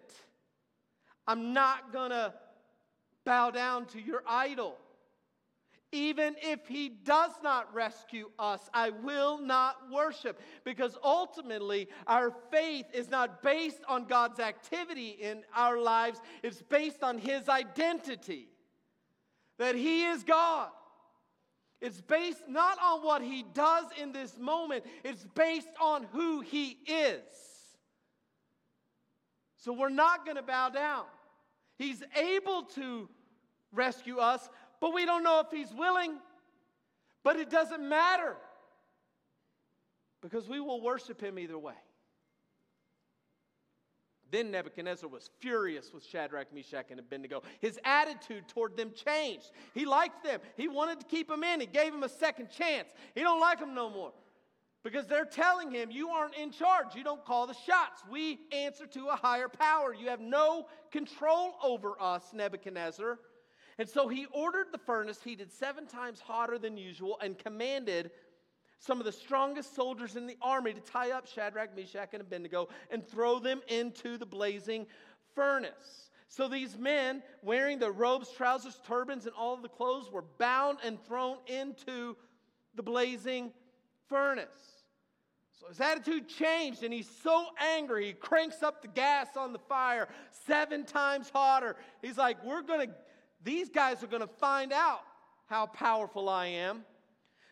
I'm 1.27 1.53
not 1.53 1.93
going 1.93 2.11
to 2.11 2.33
bow 3.25 3.51
down 3.51 3.87
to 3.87 4.01
your 4.01 4.23
idol. 4.27 4.77
Even 5.91 6.37
if 6.43 6.67
he 6.67 6.91
does 6.91 7.33
not 7.43 7.73
rescue 7.75 8.31
us, 8.38 8.69
I 8.75 8.91
will 8.91 9.38
not 9.38 9.77
worship 9.91 10.38
because 10.64 10.99
ultimately 11.03 11.88
our 12.07 12.31
faith 12.51 12.85
is 12.93 13.09
not 13.09 13.43
based 13.43 13.81
on 13.88 14.05
God's 14.05 14.38
activity 14.38 15.17
in 15.21 15.45
our 15.55 15.79
lives, 15.79 16.21
it's 16.43 16.61
based 16.61 17.03
on 17.03 17.17
his 17.17 17.49
identity 17.49 18.49
that 19.59 19.75
he 19.75 20.05
is 20.05 20.25
God. 20.25 20.69
It's 21.81 22.01
based 22.01 22.43
not 22.49 22.79
on 22.83 23.01
what 23.03 23.23
he 23.23 23.45
does 23.55 23.87
in 24.01 24.12
this 24.12 24.38
moment, 24.38 24.85
it's 25.05 25.25
based 25.35 25.69
on 25.81 26.07
who 26.12 26.41
he 26.41 26.79
is. 26.87 27.23
So 29.59 29.73
we're 29.73 29.88
not 29.88 30.25
going 30.25 30.37
to 30.37 30.42
bow 30.42 30.71
down. 30.71 31.05
He's 31.77 32.03
able 32.16 32.62
to 32.75 33.09
rescue 33.73 34.18
us, 34.18 34.49
but 34.81 34.94
we 34.94 35.05
don't 35.05 35.23
know 35.23 35.40
if 35.40 35.57
he's 35.57 35.75
willing. 35.75 36.16
But 37.25 37.37
it 37.37 37.51
doesn't 37.51 37.87
matter 37.87 38.37
because 40.23 40.49
we 40.49 40.61
will 40.61 40.81
worship 40.81 41.21
him 41.21 41.38
either 41.38 41.59
way. 41.59 41.75
Then 44.31 44.51
Nebuchadnezzar 44.51 45.09
was 45.09 45.31
furious 45.40 45.92
with 45.92 46.05
Shadrach, 46.05 46.53
Meshach, 46.55 46.87
and 46.90 47.01
Abednego. 47.01 47.42
His 47.61 47.81
attitude 47.85 48.47
toward 48.47 48.77
them 48.77 48.92
changed. 48.92 49.51
He 49.73 49.87
liked 49.87 50.23
them. 50.23 50.40
He 50.57 50.68
wanted 50.68 51.01
to 51.01 51.07
keep 51.07 51.29
them 51.29 51.42
in. 51.42 51.61
He 51.61 51.66
gave 51.66 51.92
them 51.92 52.03
a 52.03 52.09
second 52.09 52.51
chance. 52.51 52.90
He 53.14 53.23
don't 53.23 53.40
like 53.40 53.59
them 53.59 53.75
no 53.75 53.88
more 53.88 54.12
because 54.85 55.07
they're 55.07 55.25
telling 55.25 55.71
him, 55.71 55.91
You 55.91 56.09
aren't 56.11 56.37
in 56.37 56.51
charge. 56.51 56.95
You 56.95 57.05
don't 57.05 57.25
call 57.25 57.47
the 57.47 57.55
shots. 57.55 58.03
We 58.11 58.41
answer 58.53 58.87
to 58.87 59.09
a 59.09 59.17
higher 59.17 59.49
power. 59.49 59.95
You 59.95 60.09
have 60.09 60.21
no 60.21 60.67
control 60.91 61.55
over 61.62 62.01
us, 62.01 62.31
Nebuchadnezzar. 62.33 63.19
And 63.79 63.88
so 63.88 64.09
he 64.09 64.27
ordered 64.33 64.69
the 64.73 64.79
furnace 64.79 65.23
heated 65.23 65.53
seven 65.53 65.87
times 65.87 66.21
hotter 66.21 66.59
than 66.59 66.77
usual 66.77 67.19
and 67.23 67.38
commanded 67.38 68.11
some 68.81 68.99
of 69.01 69.07
the 69.07 69.12
strongest 69.12 69.75
soldiers 69.75 70.17
in 70.17 70.27
the 70.27 70.37
army 70.41 70.73
to 70.73 70.81
tie 70.81 71.11
up 71.11 71.27
Shadrach, 71.27 71.77
Meshach, 71.77 72.11
and 72.12 72.21
Abednego 72.21 72.69
and 72.91 73.07
throw 73.07 73.38
them 73.38 73.61
into 73.69 74.19
the 74.19 74.27
blazing 74.27 74.87
furnace. 75.35 76.11
So 76.29 76.49
these 76.49 76.77
men, 76.77 77.23
wearing 77.43 77.79
the 77.79 77.91
robes, 77.91 78.31
trousers, 78.31 78.81
turbans, 78.87 79.27
and 79.27 79.35
all 79.35 79.55
of 79.55 79.62
the 79.62 79.69
clothes, 79.69 80.11
were 80.11 80.25
bound 80.38 80.79
and 80.85 81.03
thrown 81.07 81.38
into 81.47 82.17
the 82.75 82.83
blazing 82.83 83.53
furnace. 84.09 84.47
So 85.61 85.68
his 85.68 85.81
attitude 85.81 86.29
changed, 86.29 86.83
and 86.85 86.92
he's 86.92 87.11
so 87.23 87.47
angry, 87.77 88.07
he 88.07 88.12
cranks 88.12 88.62
up 88.62 88.81
the 88.81 88.88
gas 88.88 89.37
on 89.37 89.53
the 89.53 89.59
fire 89.59 90.09
seven 90.47 90.85
times 90.85 91.31
hotter. 91.35 91.77
He's 92.01 92.16
like, 92.16 92.42
We're 92.44 92.62
to 92.62 92.94
these 93.42 93.68
guys 93.68 94.03
are 94.03 94.09
to 94.21 94.27
find 94.27 94.73
out 94.73 95.01
how 95.47 95.66
powerful 95.66 96.29
I 96.29 96.47
am. 96.47 96.85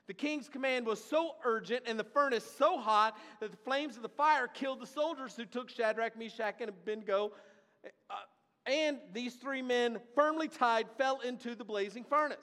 The 0.07 0.15
king's 0.15 0.49
command 0.49 0.87
was 0.87 1.03
so 1.03 1.33
urgent 1.45 1.85
and 1.87 1.99
the 1.99 2.05
furnace 2.05 2.49
so 2.59 2.79
hot 2.79 3.19
that 3.41 3.51
the 3.51 3.57
flames 3.57 3.97
of 3.97 4.03
the 4.03 4.09
fire 4.09 4.47
killed 4.47 4.81
the 4.81 4.87
soldiers 4.87 5.35
who 5.37 5.45
took 5.45 5.69
Shadrach, 5.69 6.17
Meshach, 6.17 6.57
and 6.61 6.69
Abednego. 6.69 7.33
Uh, 8.09 8.15
and 8.67 8.99
these 9.13 9.35
three 9.35 9.63
men, 9.63 9.99
firmly 10.15 10.49
tied, 10.49 10.87
fell 10.97 11.21
into 11.21 11.55
the 11.55 11.65
blazing 11.65 12.05
furnace. 12.05 12.39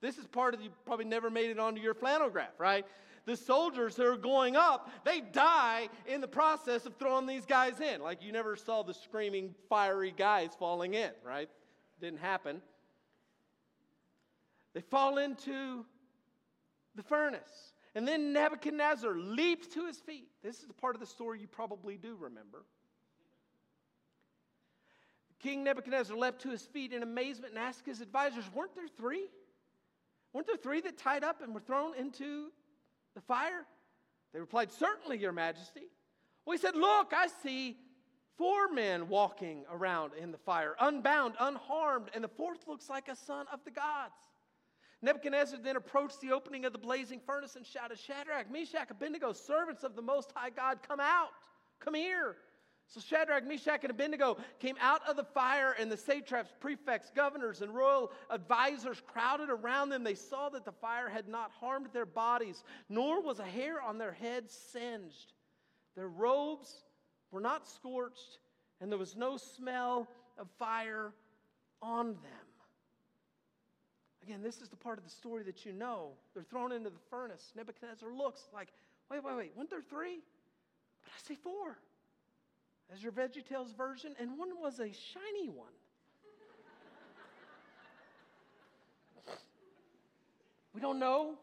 This 0.00 0.18
is 0.18 0.26
part 0.26 0.54
of 0.54 0.62
you 0.62 0.70
probably 0.86 1.04
never 1.04 1.30
made 1.30 1.50
it 1.50 1.58
onto 1.58 1.80
your 1.80 1.94
flannel 1.94 2.30
graph, 2.30 2.58
right? 2.58 2.86
The 3.24 3.36
soldiers 3.36 3.94
that 3.96 4.06
are 4.06 4.16
going 4.16 4.56
up, 4.56 4.90
they 5.04 5.20
die 5.20 5.88
in 6.06 6.20
the 6.20 6.28
process 6.28 6.86
of 6.86 6.96
throwing 6.96 7.26
these 7.26 7.46
guys 7.46 7.80
in. 7.80 8.00
Like 8.00 8.22
you 8.22 8.32
never 8.32 8.56
saw 8.56 8.82
the 8.82 8.94
screaming, 8.94 9.54
fiery 9.68 10.12
guys 10.16 10.50
falling 10.58 10.94
in, 10.94 11.10
right? 11.24 11.48
Didn't 12.00 12.18
happen. 12.18 12.60
They 14.74 14.80
fall 14.80 15.18
into 15.18 15.84
the 16.96 17.02
furnace. 17.02 17.72
And 17.94 18.08
then 18.08 18.32
Nebuchadnezzar 18.32 19.14
leaps 19.14 19.66
to 19.68 19.86
his 19.86 19.98
feet. 19.98 20.28
This 20.42 20.60
is 20.60 20.66
the 20.66 20.72
part 20.72 20.96
of 20.96 21.00
the 21.00 21.06
story 21.06 21.40
you 21.40 21.46
probably 21.46 21.96
do 21.96 22.16
remember. 22.18 22.64
King 25.38 25.64
Nebuchadnezzar 25.64 26.16
leapt 26.16 26.42
to 26.42 26.50
his 26.50 26.62
feet 26.62 26.92
in 26.92 27.02
amazement 27.02 27.54
and 27.54 27.62
asked 27.62 27.84
his 27.84 28.00
advisors, 28.00 28.44
Weren't 28.54 28.74
there 28.74 28.88
three? 28.96 29.26
Weren't 30.32 30.46
there 30.46 30.56
three 30.56 30.80
that 30.80 30.96
tied 30.96 31.24
up 31.24 31.42
and 31.42 31.52
were 31.52 31.60
thrown 31.60 31.94
into 31.96 32.50
the 33.14 33.20
fire? 33.20 33.66
They 34.32 34.40
replied, 34.40 34.70
Certainly, 34.72 35.18
Your 35.18 35.32
Majesty. 35.32 35.82
Well, 36.44 36.56
he 36.56 36.60
said, 36.60 36.74
Look, 36.74 37.12
I 37.14 37.28
see 37.42 37.76
four 38.36 38.72
men 38.72 39.08
walking 39.08 39.64
around 39.70 40.12
in 40.20 40.32
the 40.32 40.38
fire, 40.38 40.74
unbound, 40.80 41.34
unharmed, 41.38 42.10
and 42.14 42.24
the 42.24 42.28
fourth 42.28 42.66
looks 42.66 42.88
like 42.88 43.08
a 43.08 43.16
son 43.16 43.46
of 43.52 43.60
the 43.64 43.70
gods. 43.70 44.14
Nebuchadnezzar 45.02 45.58
then 45.62 45.76
approached 45.76 46.20
the 46.20 46.30
opening 46.30 46.64
of 46.64 46.72
the 46.72 46.78
blazing 46.78 47.20
furnace 47.26 47.56
and 47.56 47.66
shouted, 47.66 47.98
Shadrach, 47.98 48.50
Meshach, 48.50 48.90
Abednego, 48.90 49.32
servants 49.32 49.82
of 49.82 49.96
the 49.96 50.02
Most 50.02 50.32
High 50.34 50.50
God, 50.50 50.78
come 50.86 51.00
out, 51.00 51.30
come 51.80 51.94
here. 51.94 52.36
So 52.92 53.00
Shadrach, 53.00 53.46
Meshach, 53.46 53.84
and 53.84 53.90
Abednego 53.90 54.36
came 54.58 54.76
out 54.78 55.00
of 55.08 55.16
the 55.16 55.24
fire, 55.24 55.74
and 55.78 55.90
the 55.90 55.96
satraps, 55.96 56.52
prefects, 56.60 57.10
governors, 57.16 57.62
and 57.62 57.74
royal 57.74 58.12
advisors 58.28 59.00
crowded 59.06 59.48
around 59.48 59.88
them. 59.88 60.04
They 60.04 60.14
saw 60.14 60.50
that 60.50 60.66
the 60.66 60.72
fire 60.72 61.08
had 61.08 61.26
not 61.26 61.52
harmed 61.58 61.86
their 61.94 62.04
bodies, 62.04 62.62
nor 62.90 63.22
was 63.22 63.38
a 63.38 63.46
hair 63.46 63.80
on 63.80 63.96
their 63.96 64.12
heads 64.12 64.52
singed. 64.52 65.32
Their 65.96 66.08
robes 66.08 66.84
were 67.30 67.40
not 67.40 67.66
scorched, 67.66 68.40
and 68.82 68.92
there 68.92 68.98
was 68.98 69.16
no 69.16 69.38
smell 69.38 70.06
of 70.36 70.50
fire 70.58 71.14
on 71.80 72.08
them. 72.08 72.46
Again, 74.22 74.42
this 74.42 74.60
is 74.60 74.68
the 74.68 74.76
part 74.76 74.98
of 74.98 75.04
the 75.04 75.10
story 75.10 75.44
that 75.44 75.64
you 75.64 75.72
know. 75.72 76.10
They're 76.34 76.42
thrown 76.42 76.72
into 76.72 76.90
the 76.90 77.00
furnace. 77.08 77.52
Nebuchadnezzar 77.56 78.12
looks 78.12 78.48
like, 78.52 78.68
wait, 79.10 79.24
wait, 79.24 79.34
wait, 79.34 79.52
weren't 79.56 79.70
there 79.70 79.80
three? 79.80 80.18
But 81.02 81.10
I 81.10 81.26
see 81.26 81.36
four. 81.42 81.78
As 82.90 83.02
your 83.02 83.12
VeggieTales 83.12 83.76
version, 83.76 84.14
and 84.18 84.38
one 84.38 84.50
was 84.60 84.80
a 84.80 84.92
shiny 84.92 85.48
one. 85.48 85.72
we 90.74 90.80
don't 90.80 90.98
know 90.98 91.36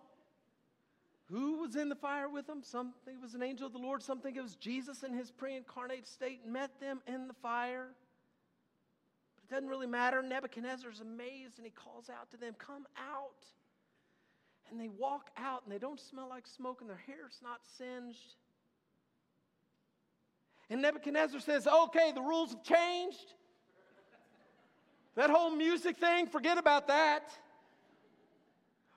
who 1.32 1.60
was 1.60 1.75
in 1.75 1.89
the 1.89 1.95
fire 1.95 2.28
with 2.28 2.47
them. 2.47 2.62
Some 2.63 2.93
think 3.06 3.17
it 3.17 3.21
was 3.21 3.36
an 3.36 3.43
angel 3.43 3.67
of 3.67 3.73
the 3.73 3.80
Lord, 3.80 4.02
some 4.02 4.19
think 4.19 4.36
it 4.36 4.41
was 4.41 4.56
Jesus 4.56 5.04
in 5.04 5.13
his 5.13 5.32
pre 5.32 5.56
incarnate 5.56 6.08
state, 6.08 6.45
met 6.47 6.80
them 6.80 7.02
in 7.08 7.28
the 7.28 7.36
fire. 7.36 7.88
But 9.36 9.43
it 9.45 9.54
doesn't 9.54 9.69
really 9.69 9.88
matter. 9.88 10.21
Nebuchadnezzar's 10.21 11.02
amazed 11.02 11.58
and 11.58 11.65
he 11.65 11.71
calls 11.71 12.10
out 12.10 12.32
to 12.32 12.38
them, 12.38 12.56
Come 12.58 12.88
out. 12.97 13.45
And 14.71 14.80
they 14.80 14.88
walk 14.88 15.30
out 15.38 15.63
and 15.63 15.73
they 15.73 15.80
don't 15.80 15.99
smell 15.99 16.30
like 16.30 16.45
smoke 16.45 16.82
and 16.82 16.89
their 16.89 17.02
hair's 17.08 17.39
not 17.41 17.62
singed. 17.78 18.36
And 20.69 20.82
Nebuchadnezzar 20.82 21.39
says, 21.39 21.67
Okay, 21.67 22.12
the 22.13 22.21
rules 22.21 22.51
have 22.51 22.63
changed. 22.63 23.34
That 25.15 25.29
whole 25.29 25.51
music 25.51 25.97
thing, 25.97 26.27
forget 26.27 26.58
about 26.58 26.88
that. 26.88 27.29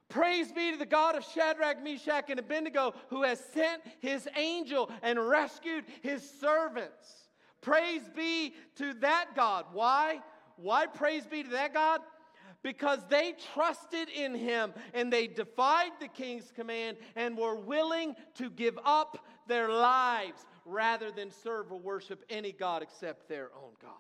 Praise 0.08 0.52
be 0.52 0.72
to 0.72 0.76
the 0.76 0.84
God 0.84 1.16
of 1.16 1.24
Shadrach, 1.24 1.82
Meshach, 1.82 2.28
and 2.28 2.38
Abednego 2.38 2.94
who 3.08 3.22
has 3.22 3.42
sent 3.54 3.82
his 4.00 4.28
angel 4.36 4.90
and 5.02 5.18
rescued 5.18 5.84
his 6.02 6.22
servants. 6.38 7.28
Praise 7.62 8.02
be 8.14 8.54
to 8.76 8.92
that 8.94 9.28
God. 9.34 9.66
Why? 9.72 10.20
Why 10.56 10.86
praise 10.86 11.24
be 11.24 11.44
to 11.44 11.50
that 11.50 11.72
God? 11.72 12.02
Because 12.62 13.00
they 13.08 13.34
trusted 13.54 14.10
in 14.10 14.34
him 14.34 14.74
and 14.92 15.10
they 15.10 15.26
defied 15.26 15.92
the 15.98 16.08
king's 16.08 16.52
command 16.54 16.98
and 17.16 17.36
were 17.36 17.56
willing 17.56 18.14
to 18.34 18.50
give 18.50 18.78
up 18.84 19.24
their 19.48 19.70
lives 19.70 20.44
rather 20.64 21.10
than 21.10 21.30
serve 21.30 21.72
or 21.72 21.78
worship 21.78 22.24
any 22.28 22.52
God 22.52 22.82
except 22.82 23.28
their 23.28 23.50
own 23.54 23.72
God. 23.80 23.90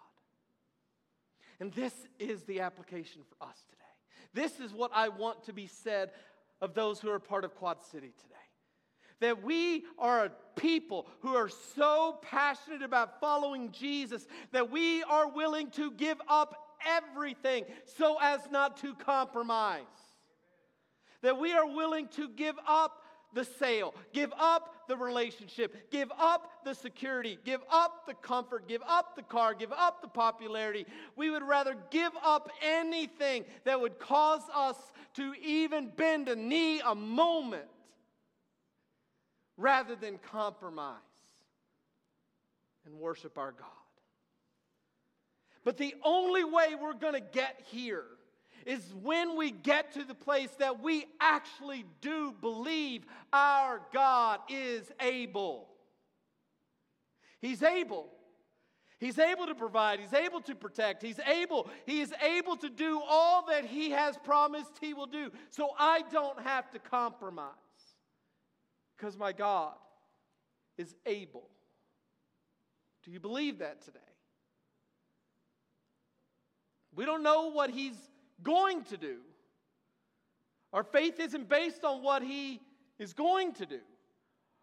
And 1.60 1.72
this 1.72 1.94
is 2.18 2.42
the 2.42 2.60
application 2.60 3.22
for 3.28 3.46
us 3.46 3.56
today. 3.68 3.82
This 4.34 4.60
is 4.60 4.72
what 4.72 4.90
I 4.94 5.08
want 5.08 5.44
to 5.44 5.52
be 5.52 5.66
said 5.66 6.10
of 6.60 6.74
those 6.74 7.00
who 7.00 7.10
are 7.10 7.18
part 7.18 7.44
of 7.44 7.54
Quad 7.54 7.82
City 7.82 8.12
today 8.20 8.36
that 9.22 9.42
we 9.42 9.84
are 9.98 10.26
a 10.26 10.30
people 10.56 11.06
who 11.20 11.34
are 11.34 11.48
so 11.48 12.18
passionate 12.22 12.82
about 12.82 13.20
following 13.20 13.70
Jesus 13.70 14.26
that 14.50 14.70
we 14.70 15.02
are 15.04 15.30
willing 15.30 15.70
to 15.70 15.92
give 15.92 16.20
up 16.28 16.76
everything 16.86 17.64
so 17.96 18.18
as 18.20 18.40
not 18.50 18.76
to 18.78 18.94
compromise. 18.94 19.82
That 21.22 21.38
we 21.38 21.52
are 21.52 21.66
willing 21.66 22.08
to 22.08 22.28
give 22.28 22.56
up 22.66 23.01
the 23.32 23.44
sale, 23.44 23.94
give 24.12 24.32
up 24.38 24.86
the 24.88 24.96
relationship, 24.96 25.90
give 25.90 26.10
up 26.18 26.64
the 26.64 26.74
security, 26.74 27.38
give 27.44 27.60
up 27.70 28.06
the 28.06 28.14
comfort, 28.14 28.68
give 28.68 28.82
up 28.86 29.16
the 29.16 29.22
car, 29.22 29.54
give 29.54 29.72
up 29.72 30.02
the 30.02 30.08
popularity. 30.08 30.86
We 31.16 31.30
would 31.30 31.42
rather 31.42 31.76
give 31.90 32.12
up 32.22 32.50
anything 32.62 33.44
that 33.64 33.80
would 33.80 33.98
cause 33.98 34.42
us 34.54 34.76
to 35.14 35.34
even 35.42 35.90
bend 35.96 36.28
a 36.28 36.36
knee 36.36 36.80
a 36.80 36.94
moment 36.94 37.64
rather 39.56 39.94
than 39.94 40.18
compromise 40.18 40.96
and 42.84 42.94
worship 42.94 43.38
our 43.38 43.52
God. 43.52 43.68
But 45.64 45.76
the 45.76 45.94
only 46.02 46.44
way 46.44 46.74
we're 46.80 46.94
going 46.94 47.14
to 47.14 47.20
get 47.20 47.62
here 47.66 48.04
is 48.66 48.82
when 49.02 49.36
we 49.36 49.50
get 49.50 49.92
to 49.94 50.04
the 50.04 50.14
place 50.14 50.50
that 50.58 50.82
we 50.82 51.06
actually 51.20 51.84
do 52.00 52.34
believe 52.40 53.04
our 53.32 53.80
God 53.92 54.40
is 54.48 54.90
able. 55.00 55.68
He's 57.40 57.62
able. 57.62 58.08
He's 59.02 59.18
able 59.18 59.46
to 59.46 59.54
provide, 59.56 59.98
he's 59.98 60.12
able 60.12 60.40
to 60.42 60.54
protect, 60.54 61.02
he's 61.02 61.18
able, 61.18 61.68
he 61.86 62.02
is 62.02 62.14
able 62.22 62.56
to 62.58 62.70
do 62.70 63.02
all 63.04 63.44
that 63.46 63.64
he 63.64 63.90
has 63.90 64.16
promised 64.18 64.70
he 64.80 64.94
will 64.94 65.06
do. 65.06 65.32
So 65.50 65.70
I 65.76 66.02
don't 66.12 66.40
have 66.40 66.70
to 66.70 66.78
compromise 66.78 67.50
because 68.96 69.18
my 69.18 69.32
God 69.32 69.72
is 70.78 70.94
able. 71.04 71.48
Do 73.04 73.10
you 73.10 73.18
believe 73.18 73.58
that 73.58 73.82
today? 73.84 73.98
We 76.94 77.04
don't 77.04 77.24
know 77.24 77.50
what 77.50 77.70
he's 77.70 77.96
going 78.42 78.84
to 78.84 78.96
do. 78.96 79.18
Our 80.72 80.82
faith 80.82 81.20
isn't 81.20 81.48
based 81.48 81.84
on 81.84 82.02
what 82.02 82.22
he 82.22 82.60
is 82.98 83.12
going 83.12 83.52
to 83.54 83.66
do. 83.66 83.80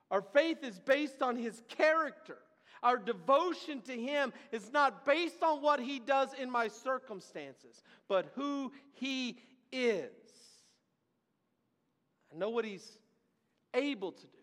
Our 0.09 0.21
faith 0.21 0.63
is 0.63 0.79
based 0.79 1.21
on 1.21 1.35
his 1.35 1.61
character. 1.67 2.37
Our 2.81 2.97
devotion 2.97 3.81
to 3.81 3.93
him 3.93 4.33
is 4.51 4.71
not 4.71 5.05
based 5.05 5.43
on 5.43 5.61
what 5.61 5.79
he 5.79 5.99
does 5.99 6.29
in 6.33 6.49
my 6.49 6.69
circumstances, 6.69 7.83
but 8.07 8.31
who 8.35 8.71
he 8.93 9.37
is. 9.71 10.09
I 12.33 12.37
know 12.37 12.49
what 12.49 12.65
he's 12.65 12.97
able 13.73 14.11
to 14.13 14.21
do. 14.21 14.37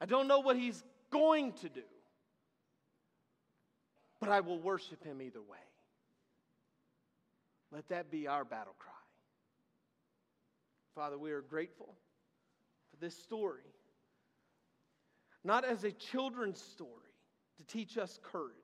I 0.00 0.06
don't 0.06 0.28
know 0.28 0.40
what 0.40 0.56
he's 0.56 0.82
going 1.10 1.52
to 1.54 1.68
do, 1.68 1.82
but 4.20 4.28
I 4.28 4.40
will 4.40 4.58
worship 4.58 5.02
him 5.04 5.22
either 5.22 5.40
way. 5.40 5.58
Let 7.72 7.88
that 7.88 8.10
be 8.10 8.26
our 8.26 8.44
battle 8.44 8.74
cry. 8.78 8.92
Father, 10.94 11.18
we 11.18 11.30
are 11.30 11.42
grateful 11.42 11.94
for 12.90 12.96
this 12.96 13.16
story, 13.16 13.62
not 15.44 15.64
as 15.64 15.84
a 15.84 15.92
children's 15.92 16.60
story 16.60 16.90
to 17.56 17.64
teach 17.64 17.98
us 17.98 18.18
courage, 18.22 18.54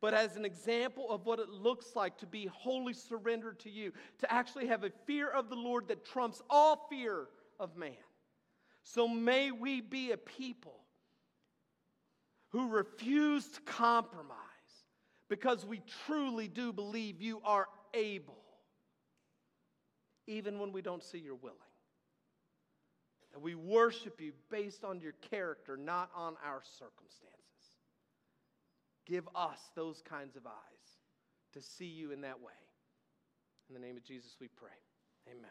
but 0.00 0.14
as 0.14 0.36
an 0.36 0.44
example 0.44 1.06
of 1.10 1.26
what 1.26 1.38
it 1.38 1.48
looks 1.48 1.94
like 1.94 2.18
to 2.18 2.26
be 2.26 2.46
wholly 2.46 2.92
surrendered 2.92 3.60
to 3.60 3.70
you, 3.70 3.92
to 4.18 4.32
actually 4.32 4.66
have 4.66 4.84
a 4.84 4.90
fear 5.06 5.30
of 5.30 5.48
the 5.48 5.56
Lord 5.56 5.88
that 5.88 6.04
trumps 6.04 6.42
all 6.50 6.86
fear 6.90 7.28
of 7.60 7.76
man. 7.76 7.92
So 8.82 9.06
may 9.06 9.50
we 9.50 9.80
be 9.80 10.12
a 10.12 10.16
people 10.16 10.80
who 12.48 12.68
refuse 12.68 13.48
to 13.48 13.60
compromise 13.62 14.38
because 15.28 15.64
we 15.64 15.82
truly 16.06 16.48
do 16.48 16.72
believe 16.72 17.20
you 17.20 17.40
are 17.44 17.66
able, 17.94 18.42
even 20.26 20.58
when 20.58 20.72
we 20.72 20.82
don't 20.82 21.02
see 21.02 21.18
you're 21.18 21.34
willing. 21.34 21.58
And 23.34 23.42
we 23.42 23.54
worship 23.54 24.20
you 24.20 24.32
based 24.50 24.84
on 24.84 25.00
your 25.00 25.14
character, 25.30 25.76
not 25.76 26.10
on 26.14 26.36
our 26.44 26.62
circumstances. 26.78 27.40
Give 29.06 29.28
us 29.34 29.58
those 29.74 30.02
kinds 30.02 30.36
of 30.36 30.46
eyes 30.46 30.52
to 31.52 31.60
see 31.60 31.86
you 31.86 32.12
in 32.12 32.20
that 32.22 32.40
way. 32.40 32.52
In 33.68 33.74
the 33.74 33.80
name 33.80 33.96
of 33.96 34.04
Jesus, 34.04 34.36
we 34.40 34.48
pray. 34.48 34.70
Amen. 35.28 35.50